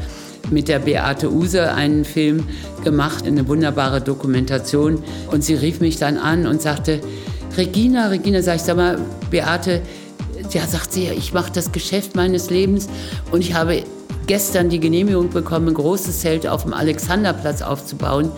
mit 0.49 0.69
der 0.69 0.79
Beate 0.79 1.29
Use 1.29 1.73
einen 1.73 2.05
Film 2.05 2.45
gemacht, 2.85 3.27
eine 3.27 3.49
wunderbare 3.49 3.99
Dokumentation. 3.99 5.03
Und 5.29 5.43
sie 5.43 5.55
rief 5.55 5.81
mich 5.81 5.97
dann 5.97 6.15
an 6.17 6.47
und 6.47 6.61
sagte, 6.61 7.01
Regina, 7.57 8.07
Regina, 8.07 8.41
sag 8.41 8.55
ich, 8.55 8.61
sag 8.61 8.77
mal, 8.77 8.97
Beate, 9.29 9.81
ja, 10.51 10.65
sagt 10.65 10.93
sie, 10.93 11.09
ich 11.09 11.33
mache 11.33 11.51
das 11.51 11.73
Geschäft 11.73 12.15
meines 12.15 12.49
Lebens 12.49 12.87
und 13.31 13.41
ich 13.41 13.55
habe 13.55 13.83
gestern 14.25 14.69
die 14.69 14.79
Genehmigung 14.79 15.31
bekommen, 15.31 15.67
ein 15.67 15.73
großes 15.73 16.21
Zelt 16.21 16.47
auf 16.47 16.63
dem 16.63 16.73
Alexanderplatz 16.73 17.61
aufzubauen. 17.61 18.31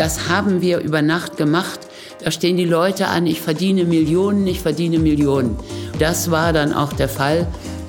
Das 0.00 0.30
haben 0.30 0.62
wir 0.62 0.78
über 0.78 1.02
Nacht 1.02 1.36
gemacht. 1.36 1.78
Da 2.24 2.30
stehen 2.30 2.56
die 2.56 2.64
Leute 2.64 3.08
an, 3.08 3.26
ich 3.26 3.42
verdiene 3.42 3.84
Millionen, 3.84 4.46
ich 4.46 4.60
verdiene 4.62 4.98
Millionen. 4.98 5.58
Das 5.98 6.30
war 6.30 6.54
dann 6.54 6.72
auch 6.72 6.94
der 6.94 7.10
Fall. 7.10 7.46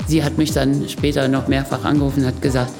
Sie 0.08 0.21
hat 0.21 0.38
mich 0.38 0.52
dann 0.52 0.89
später 0.89 1.30
noch 1.30 1.47
mehrfach 1.47 1.86
angerufen 1.86 2.24
und 2.24 2.26
hat 2.26 2.41
gesagt, 2.41 2.74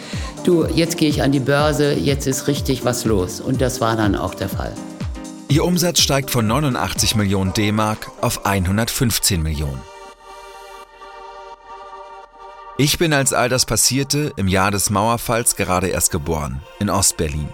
du, 0.44 0.66
jetzt 0.66 0.98
gehe 0.98 1.08
ich 1.08 1.24
an 1.24 1.32
die 1.32 1.40
Börse, 1.40 1.94
jetzt 1.94 2.28
ist 2.28 2.50
richtig 2.50 2.84
was 2.84 3.06
los. 3.06 3.40
Und 3.40 3.62
das 3.62 3.80
war 3.80 3.96
dann 3.96 4.18
auch 4.18 4.36
der 4.36 4.50
Fall. 4.50 4.74
Ihr 5.48 5.64
Umsatz 5.64 6.02
steigt 6.02 6.30
von 6.30 6.46
89 6.46 7.16
Millionen 7.16 7.54
D-Mark 7.54 8.12
auf 8.20 8.46
115 8.46 9.42
Millionen. 9.42 9.82
Ich 12.78 12.98
bin, 12.98 13.14
als 13.14 13.32
all 13.32 13.48
das 13.48 13.66
passierte, 13.66 14.34
im 14.36 14.50
Jahr 14.50 14.72
des 14.72 14.90
Mauerfalls 14.90 15.56
gerade 15.56 15.88
erst 15.88 16.12
geboren, 16.12 16.62
in 16.82 16.90
Ostberlin. 16.90 17.48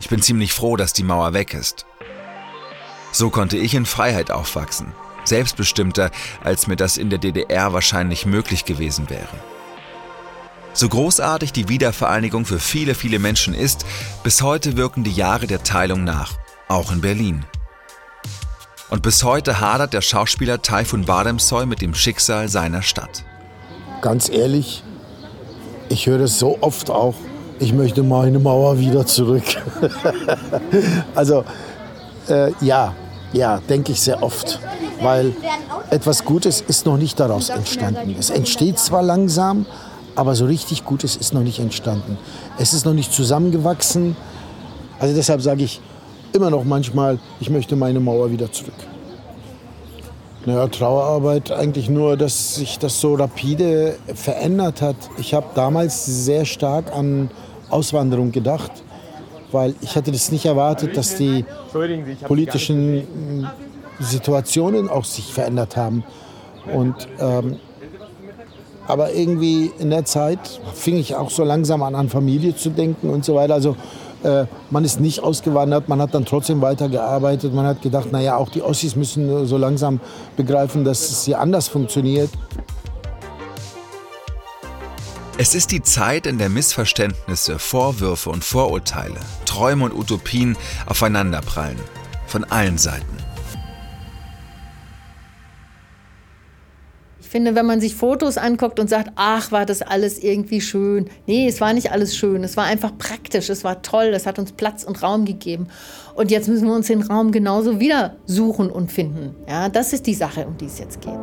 Ich 0.00 0.08
bin 0.08 0.22
ziemlich 0.22 0.52
froh, 0.52 0.76
dass 0.76 0.92
die 0.92 1.04
Mauer 1.04 1.32
weg 1.32 1.54
ist. 1.54 1.86
So 3.12 3.30
konnte 3.30 3.56
ich 3.56 3.74
in 3.74 3.86
Freiheit 3.86 4.30
aufwachsen, 4.30 4.92
selbstbestimmter, 5.24 6.10
als 6.42 6.66
mir 6.66 6.76
das 6.76 6.96
in 6.96 7.10
der 7.10 7.18
DDR 7.18 7.72
wahrscheinlich 7.72 8.26
möglich 8.26 8.64
gewesen 8.64 9.10
wäre. 9.10 9.38
So 10.72 10.88
großartig 10.88 11.52
die 11.52 11.68
Wiedervereinigung 11.68 12.46
für 12.46 12.60
viele, 12.60 12.94
viele 12.94 13.18
Menschen 13.18 13.54
ist, 13.54 13.84
bis 14.22 14.42
heute 14.42 14.76
wirken 14.76 15.04
die 15.04 15.12
Jahre 15.12 15.46
der 15.46 15.62
Teilung 15.62 16.04
nach, 16.04 16.34
auch 16.68 16.92
in 16.92 17.00
Berlin. 17.00 17.44
Und 18.88 19.02
bis 19.02 19.22
heute 19.22 19.60
hadert 19.60 19.92
der 19.92 20.00
Schauspieler 20.00 20.62
Taifun 20.62 21.04
Bademsoy 21.04 21.66
mit 21.66 21.82
dem 21.82 21.94
Schicksal 21.94 22.48
seiner 22.48 22.82
Stadt 22.82 23.24
ganz 24.00 24.28
ehrlich, 24.28 24.82
ich 25.88 26.06
höre 26.06 26.18
das 26.18 26.38
so 26.38 26.58
oft 26.60 26.90
auch, 26.90 27.14
ich 27.60 27.72
möchte 27.74 28.02
meine 28.02 28.38
Mauer 28.38 28.78
wieder 28.78 29.06
zurück. 29.06 29.44
also 31.14 31.44
äh, 32.28 32.52
ja, 32.60 32.94
ja, 33.32 33.60
denke 33.68 33.92
ich 33.92 34.00
sehr 34.00 34.22
oft, 34.22 34.58
weil 35.02 35.34
etwas 35.90 36.24
Gutes 36.24 36.62
ist 36.62 36.86
noch 36.86 36.96
nicht 36.96 37.20
daraus 37.20 37.50
entstanden. 37.50 38.16
Es 38.18 38.30
entsteht 38.30 38.78
zwar 38.78 39.02
langsam, 39.02 39.66
aber 40.16 40.34
so 40.34 40.46
richtig 40.46 40.84
Gutes 40.84 41.16
ist 41.16 41.34
noch 41.34 41.42
nicht 41.42 41.60
entstanden. 41.60 42.18
Es 42.58 42.72
ist 42.72 42.86
noch 42.86 42.94
nicht 42.94 43.12
zusammengewachsen. 43.12 44.16
Also 44.98 45.14
deshalb 45.14 45.42
sage 45.42 45.62
ich 45.62 45.80
immer 46.32 46.50
noch 46.50 46.64
manchmal, 46.64 47.18
ich 47.40 47.50
möchte 47.50 47.76
meine 47.76 48.00
Mauer 48.00 48.30
wieder 48.30 48.50
zurück. 48.50 48.74
Naja, 50.46 50.68
Trauerarbeit 50.68 51.52
eigentlich 51.52 51.90
nur, 51.90 52.16
dass 52.16 52.54
sich 52.54 52.78
das 52.78 52.98
so 52.98 53.14
rapide 53.14 53.96
verändert 54.14 54.80
hat. 54.80 54.96
Ich 55.18 55.34
habe 55.34 55.46
damals 55.54 56.06
sehr 56.06 56.46
stark 56.46 56.96
an 56.96 57.30
Auswanderung 57.70 58.32
gedacht, 58.32 58.70
weil 59.52 59.74
ich 59.80 59.96
hatte 59.96 60.12
das 60.12 60.30
nicht 60.30 60.46
erwartet, 60.46 60.96
dass 60.96 61.16
die 61.16 61.44
politischen 62.26 63.48
Situationen 63.98 64.88
auch 64.88 65.04
sich 65.04 65.32
verändert 65.32 65.76
haben. 65.76 66.04
Und, 66.72 67.08
ähm, 67.18 67.56
aber 68.86 69.12
irgendwie 69.12 69.70
in 69.78 69.90
der 69.90 70.04
Zeit 70.04 70.60
fing 70.74 70.96
ich 70.96 71.14
auch 71.14 71.30
so 71.30 71.44
langsam 71.44 71.82
an, 71.82 71.94
an 71.94 72.08
Familie 72.08 72.56
zu 72.56 72.70
denken 72.70 73.10
und 73.10 73.24
so 73.24 73.34
weiter. 73.34 73.54
Also 73.54 73.76
äh, 74.22 74.44
man 74.70 74.84
ist 74.84 75.00
nicht 75.00 75.22
ausgewandert, 75.22 75.88
man 75.88 76.00
hat 76.00 76.14
dann 76.14 76.24
trotzdem 76.24 76.60
weitergearbeitet. 76.60 77.54
Man 77.54 77.66
hat 77.66 77.82
gedacht, 77.82 78.12
naja, 78.12 78.36
auch 78.36 78.48
die 78.48 78.62
Ossis 78.62 78.96
müssen 78.96 79.46
so 79.46 79.56
langsam 79.56 80.00
begreifen, 80.36 80.84
dass 80.84 81.10
es 81.10 81.24
hier 81.24 81.40
anders 81.40 81.68
funktioniert. 81.68 82.30
Es 85.42 85.54
ist 85.54 85.72
die 85.72 85.80
Zeit, 85.82 86.26
in 86.26 86.36
der 86.36 86.50
Missverständnisse, 86.50 87.58
Vorwürfe 87.58 88.28
und 88.28 88.44
Vorurteile, 88.44 89.18
Träume 89.46 89.86
und 89.86 89.94
Utopien 89.94 90.54
aufeinanderprallen. 90.84 91.78
Von 92.26 92.44
allen 92.44 92.76
Seiten. 92.76 93.16
finde, 97.22 97.54
wenn 97.54 97.64
man 97.64 97.80
sich 97.80 97.94
Fotos 97.94 98.36
anguckt 98.36 98.78
und 98.80 98.90
sagt, 98.90 99.12
ach, 99.14 99.50
war 99.50 99.64
das 99.64 99.80
alles 99.80 100.18
irgendwie 100.18 100.60
schön. 100.60 101.08
Nee, 101.26 101.48
es 101.48 101.60
war 101.62 101.72
nicht 101.72 101.90
alles 101.90 102.14
schön. 102.14 102.44
Es 102.44 102.58
war 102.58 102.64
einfach 102.64 102.98
praktisch. 102.98 103.48
Es 103.48 103.64
war 103.64 103.80
toll. 103.80 104.12
Es 104.12 104.26
hat 104.26 104.38
uns 104.38 104.52
Platz 104.52 104.84
und 104.84 105.02
Raum 105.02 105.24
gegeben. 105.24 105.68
Und 106.14 106.30
jetzt 106.30 106.48
müssen 106.48 106.66
wir 106.66 106.74
uns 106.74 106.88
den 106.88 107.00
Raum 107.00 107.32
genauso 107.32 107.80
wieder 107.80 108.16
suchen 108.26 108.68
und 108.68 108.92
finden. 108.92 109.34
Ja, 109.48 109.70
das 109.70 109.94
ist 109.94 110.06
die 110.06 110.14
Sache, 110.14 110.44
um 110.44 110.58
die 110.58 110.66
es 110.66 110.80
jetzt 110.80 111.00
geht. 111.00 111.20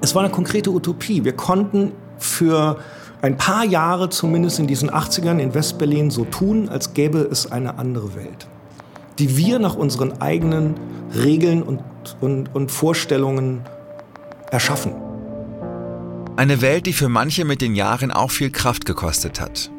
Es 0.00 0.12
war 0.14 0.24
eine 0.24 0.32
konkrete 0.32 0.70
Utopie. 0.70 1.22
Wir 1.22 1.36
konnten 1.36 1.92
für 2.16 2.78
ein 3.22 3.36
paar 3.36 3.64
Jahre 3.64 4.10
zumindest 4.10 4.58
in 4.58 4.66
diesen 4.66 4.90
80ern 4.90 5.38
in 5.38 5.54
Westberlin 5.54 6.10
so 6.10 6.24
tun, 6.24 6.68
als 6.68 6.94
gäbe 6.94 7.18
es 7.18 7.50
eine 7.50 7.78
andere 7.78 8.14
Welt, 8.14 8.46
die 9.18 9.36
wir 9.36 9.58
nach 9.58 9.74
unseren 9.74 10.20
eigenen 10.20 10.74
Regeln 11.14 11.62
und, 11.62 11.80
und, 12.20 12.54
und 12.54 12.70
Vorstellungen 12.70 13.62
erschaffen. 14.50 14.92
Eine 16.36 16.60
Welt, 16.60 16.86
die 16.86 16.92
für 16.92 17.08
manche 17.08 17.44
mit 17.44 17.60
den 17.60 17.74
Jahren 17.74 18.12
auch 18.12 18.30
viel 18.30 18.50
Kraft 18.50 18.84
gekostet 18.84 19.40
hat. 19.40 19.70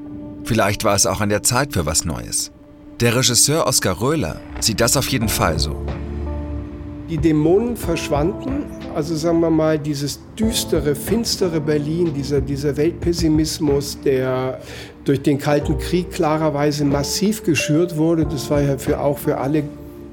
Vielleicht 0.43 0.83
war 0.83 0.95
es 0.95 1.05
auch 1.05 1.21
an 1.21 1.29
der 1.29 1.43
Zeit 1.43 1.73
für 1.73 1.85
was 1.85 2.03
Neues. 2.03 2.51
Der 2.99 3.15
Regisseur 3.15 3.65
Oskar 3.65 4.01
Röhler 4.01 4.41
sieht 4.59 4.81
das 4.81 4.97
auf 4.97 5.07
jeden 5.07 5.29
Fall 5.29 5.57
so. 5.57 5.85
Die 7.09 7.17
Dämonen 7.17 7.77
verschwanden, 7.77 8.65
also 8.95 9.15
sagen 9.15 9.39
wir 9.39 9.49
mal, 9.49 9.77
dieses 9.77 10.19
düstere, 10.37 10.95
finstere 10.95 11.59
Berlin, 11.59 12.13
dieser, 12.13 12.41
dieser 12.41 12.75
Weltpessimismus, 12.75 13.97
der 14.03 14.59
durch 15.05 15.21
den 15.21 15.37
Kalten 15.37 15.77
Krieg 15.77 16.11
klarerweise 16.11 16.85
massiv 16.85 17.43
geschürt 17.43 17.97
wurde, 17.97 18.25
das 18.25 18.49
war 18.49 18.61
ja 18.61 18.77
für, 18.77 18.99
auch 18.99 19.17
für 19.17 19.37
alle 19.37 19.63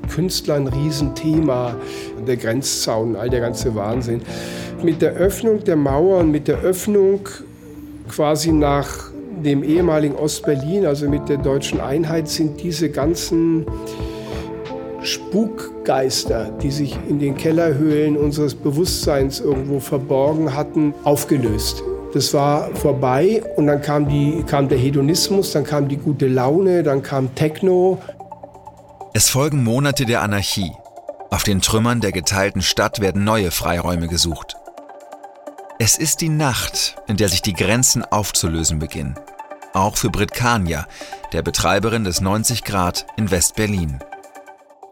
Künstler 0.09 0.55
ein 0.55 0.69
Riesenthema, 0.69 1.77
der 2.27 2.37
Grenzzaun, 2.37 3.17
all 3.17 3.29
der 3.29 3.41
ganze 3.41 3.75
Wahnsinn. 3.75 4.23
Mit 4.83 5.03
der 5.03 5.15
Öffnung 5.15 5.65
der 5.65 5.77
Mauer 5.77 6.21
und 6.21 6.31
mit 6.31 6.49
der 6.49 6.61
Öffnung 6.61 7.21
quasi 8.09 8.53
nach 8.53 9.11
dem 9.45 9.63
ehemaligen 9.63 10.15
Ostberlin, 10.15 10.87
also 10.87 11.09
mit 11.09 11.29
der 11.29 11.39
deutschen 11.39 11.81
Einheit, 11.81 12.29
sind 12.29 12.63
diese 12.63 12.89
ganzen 12.91 13.67
Spukgeister, 15.07 16.51
die 16.63 16.71
sich 16.71 16.99
in 17.09 17.19
den 17.19 17.37
Kellerhöhlen 17.37 18.17
unseres 18.17 18.55
Bewusstseins 18.55 19.41
irgendwo 19.41 19.81
verborgen 19.81 20.55
hatten, 20.55 20.95
aufgelöst. 21.05 21.83
Das 22.13 22.33
war 22.35 22.75
vorbei 22.75 23.43
und 23.57 23.67
dann 23.67 23.83
kam, 23.83 24.09
die, 24.09 24.43
kam 24.47 24.69
der 24.69 24.79
Hedonismus, 24.79 25.53
dann 25.53 25.65
kam 25.65 25.89
die 25.89 25.97
gute 25.97 26.27
Laune, 26.27 26.83
dann 26.83 27.03
kam 27.03 27.35
Techno. 27.35 27.99
Es 29.13 29.29
folgen 29.29 29.65
Monate 29.65 30.07
der 30.07 30.23
Anarchie. 30.23 30.73
Auf 31.31 31.43
den 31.43 31.61
Trümmern 31.61 32.01
der 32.01 32.13
geteilten 32.13 32.63
Stadt 32.63 33.01
werden 33.01 33.25
neue 33.25 33.51
Freiräume 33.51 34.09
gesucht. 34.09 34.57
Es 35.79 35.99
ist 35.99 36.23
die 36.23 36.31
Nacht, 36.31 36.97
in 37.07 37.17
der 37.19 37.29
sich 37.29 37.43
die 37.43 37.53
Grenzen 37.53 38.03
aufzulösen 38.03 38.79
beginnen. 38.79 39.17
Auch 39.75 39.97
für 39.97 40.09
Brit 40.09 40.33
Kania, 40.33 40.87
der 41.35 41.43
Betreiberin 41.43 42.05
des 42.05 42.23
90 42.23 42.65
Grad 42.65 43.07
in 43.19 43.31
West-Berlin. 43.31 43.99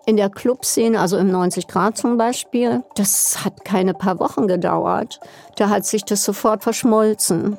In 0.06 0.16
der 0.16 0.28
Clubszene, 0.28 1.00
also 1.00 1.16
im 1.16 1.30
90 1.30 1.66
Grad 1.66 1.96
zum 1.96 2.18
Beispiel, 2.18 2.82
das 2.94 3.44
hat 3.44 3.64
keine 3.64 3.94
paar 3.94 4.20
Wochen 4.20 4.46
gedauert. 4.46 5.18
Da 5.56 5.70
hat 5.70 5.86
sich 5.86 6.04
das 6.04 6.24
sofort 6.24 6.62
verschmolzen. 6.62 7.56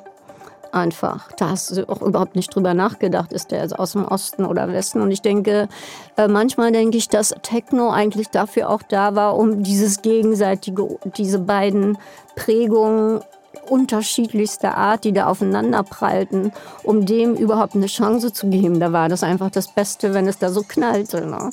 Einfach. 0.72 1.32
Da 1.38 1.50
hast 1.50 1.76
du 1.76 1.88
auch 1.88 2.02
überhaupt 2.02 2.36
nicht 2.36 2.54
drüber 2.54 2.74
nachgedacht, 2.74 3.32
ist 3.32 3.50
der 3.50 3.62
jetzt 3.62 3.78
aus 3.78 3.92
dem 3.92 4.04
Osten 4.04 4.44
oder 4.44 4.70
Westen. 4.70 5.00
Und 5.00 5.10
ich 5.10 5.22
denke, 5.22 5.68
äh, 6.16 6.28
manchmal 6.28 6.70
denke 6.70 6.98
ich, 6.98 7.08
dass 7.08 7.34
Techno 7.42 7.90
eigentlich 7.90 8.28
dafür 8.28 8.68
auch 8.68 8.82
da 8.82 9.14
war, 9.14 9.36
um 9.36 9.62
dieses 9.62 10.02
gegenseitige, 10.02 10.98
diese 11.16 11.38
beiden 11.38 11.98
Prägungen 12.34 13.22
unterschiedlichster 13.70 14.76
Art, 14.76 15.04
die 15.04 15.12
da 15.12 15.26
aufeinander 15.26 15.82
prallten, 15.82 16.52
um 16.82 17.06
dem 17.06 17.34
überhaupt 17.34 17.74
eine 17.74 17.86
Chance 17.86 18.32
zu 18.32 18.48
geben. 18.48 18.78
Da 18.78 18.92
war 18.92 19.08
das 19.08 19.22
einfach 19.22 19.50
das 19.50 19.68
Beste, 19.68 20.14
wenn 20.14 20.28
es 20.28 20.38
da 20.38 20.50
so 20.50 20.62
knallte. 20.62 21.26
Ne? 21.26 21.50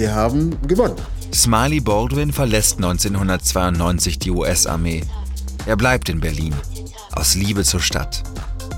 Wir 0.00 0.14
haben 0.14 0.56
gewonnen. 0.66 0.96
Smiley 1.30 1.78
Baldwin 1.78 2.32
verlässt 2.32 2.76
1992 2.76 4.18
die 4.18 4.30
US-Armee. 4.30 5.02
Er 5.66 5.76
bleibt 5.76 6.08
in 6.08 6.20
Berlin, 6.20 6.54
aus 7.12 7.34
Liebe 7.34 7.64
zur 7.64 7.80
Stadt. 7.80 8.22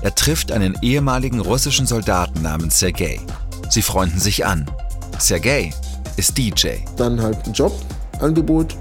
Er 0.01 0.13
trifft 0.13 0.51
einen 0.51 0.77
ehemaligen 0.81 1.39
russischen 1.39 1.87
Soldaten 1.87 2.41
namens 2.41 2.77
Sergei. 2.77 3.21
Sie 3.69 3.81
freunden 3.81 4.19
sich 4.19 4.45
an. 4.45 4.69
Sergei 5.17 5.73
ist 6.17 6.37
DJ. 6.37 6.79
Dann 6.97 7.21
halt 7.21 7.37
ein 7.47 7.53
Jobangebot 7.53 8.75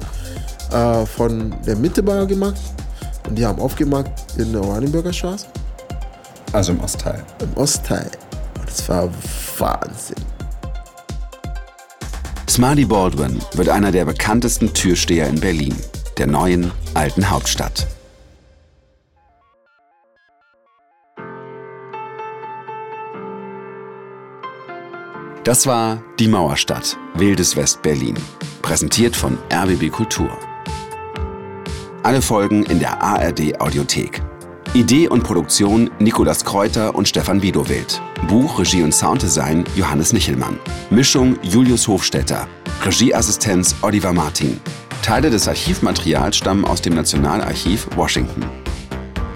äh, 0.73 1.07
von 1.07 1.55
der 1.65 1.77
Mittebar 1.77 2.27
gemacht. 2.27 2.61
Und 3.29 3.39
die 3.39 3.47
haben 3.47 3.61
aufgemacht 3.61 4.11
in 4.37 4.51
der 4.53 4.63
Oranienburger 4.63 5.13
Straße. 5.13 5.47
Also 6.53 6.73
im 6.73 6.81
Ostteil. 6.81 7.23
Im 7.39 7.57
Ostteil. 7.57 8.11
Das 8.67 8.89
war 8.89 9.09
Wahnsinn. 9.59 10.32
Smarty 12.53 12.85
Baldwin 12.85 13.41
wird 13.55 13.71
einer 13.71 13.91
der 13.93 14.05
bekanntesten 14.05 14.75
Türsteher 14.75 15.27
in 15.27 15.41
Berlin, 15.41 15.75
der 16.19 16.27
neuen 16.27 16.71
alten 16.93 17.31
Hauptstadt. 17.31 17.87
Das 25.45 25.67
war 25.67 26.03
Die 26.19 26.29
Mauerstadt, 26.29 26.99
Wildes 27.15 27.57
West-Berlin. 27.57 28.17
Präsentiert 28.61 29.17
von 29.17 29.39
RBB 29.51 29.91
Kultur. 29.91 30.37
Alle 32.03 32.21
Folgen 32.21 32.65
in 32.67 32.81
der 32.81 33.03
ARD 33.03 33.59
Audiothek. 33.63 34.21
Idee 34.75 35.07
und 35.07 35.23
Produktion 35.23 35.91
Nikolas 35.99 36.47
Kräuter 36.47 36.95
und 36.95 37.07
Stefan 37.07 37.43
Widowild. 37.43 38.01
Buch, 38.27 38.59
Regie 38.59 38.83
und 38.83 38.95
Sounddesign 38.95 39.65
Johannes 39.77 40.15
Nichelmann. 40.15 40.59
Mischung 40.89 41.37
Julius 41.43 41.87
Hofstetter. 41.87 42.49
Regieassistenz 42.83 43.75
Oliver 43.83 44.15
Martin. 44.15 44.59
Teile 45.03 45.29
des 45.29 45.47
Archivmaterials 45.47 46.39
stammen 46.39 46.65
aus 46.65 46.81
dem 46.81 46.95
Nationalarchiv 46.95 47.87
Washington. 47.97 48.47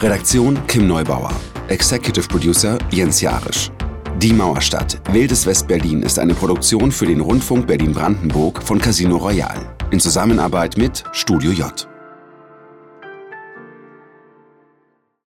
Redaktion 0.01 0.59
Kim 0.69 0.87
Neubauer. 0.87 1.33
Executive 1.69 2.29
Producer 2.29 2.79
Jens 2.91 3.21
Jarisch. 3.21 3.71
Die 4.17 4.33
Mauerstadt, 4.33 5.03
Wildes 5.13 5.45
West-Berlin 5.45 6.03
ist 6.03 6.19
eine 6.19 6.33
Produktion 6.33 6.91
für 6.91 7.05
den 7.05 7.21
Rundfunk 7.21 7.67
Berlin-Brandenburg 7.67 8.63
von 8.63 8.79
Casino 8.79 9.19
Royal 9.19 9.77
in 9.91 10.01
Zusammenarbeit 10.01 10.79
mit 10.79 11.05
Studio 11.13 11.51
J. 11.53 11.87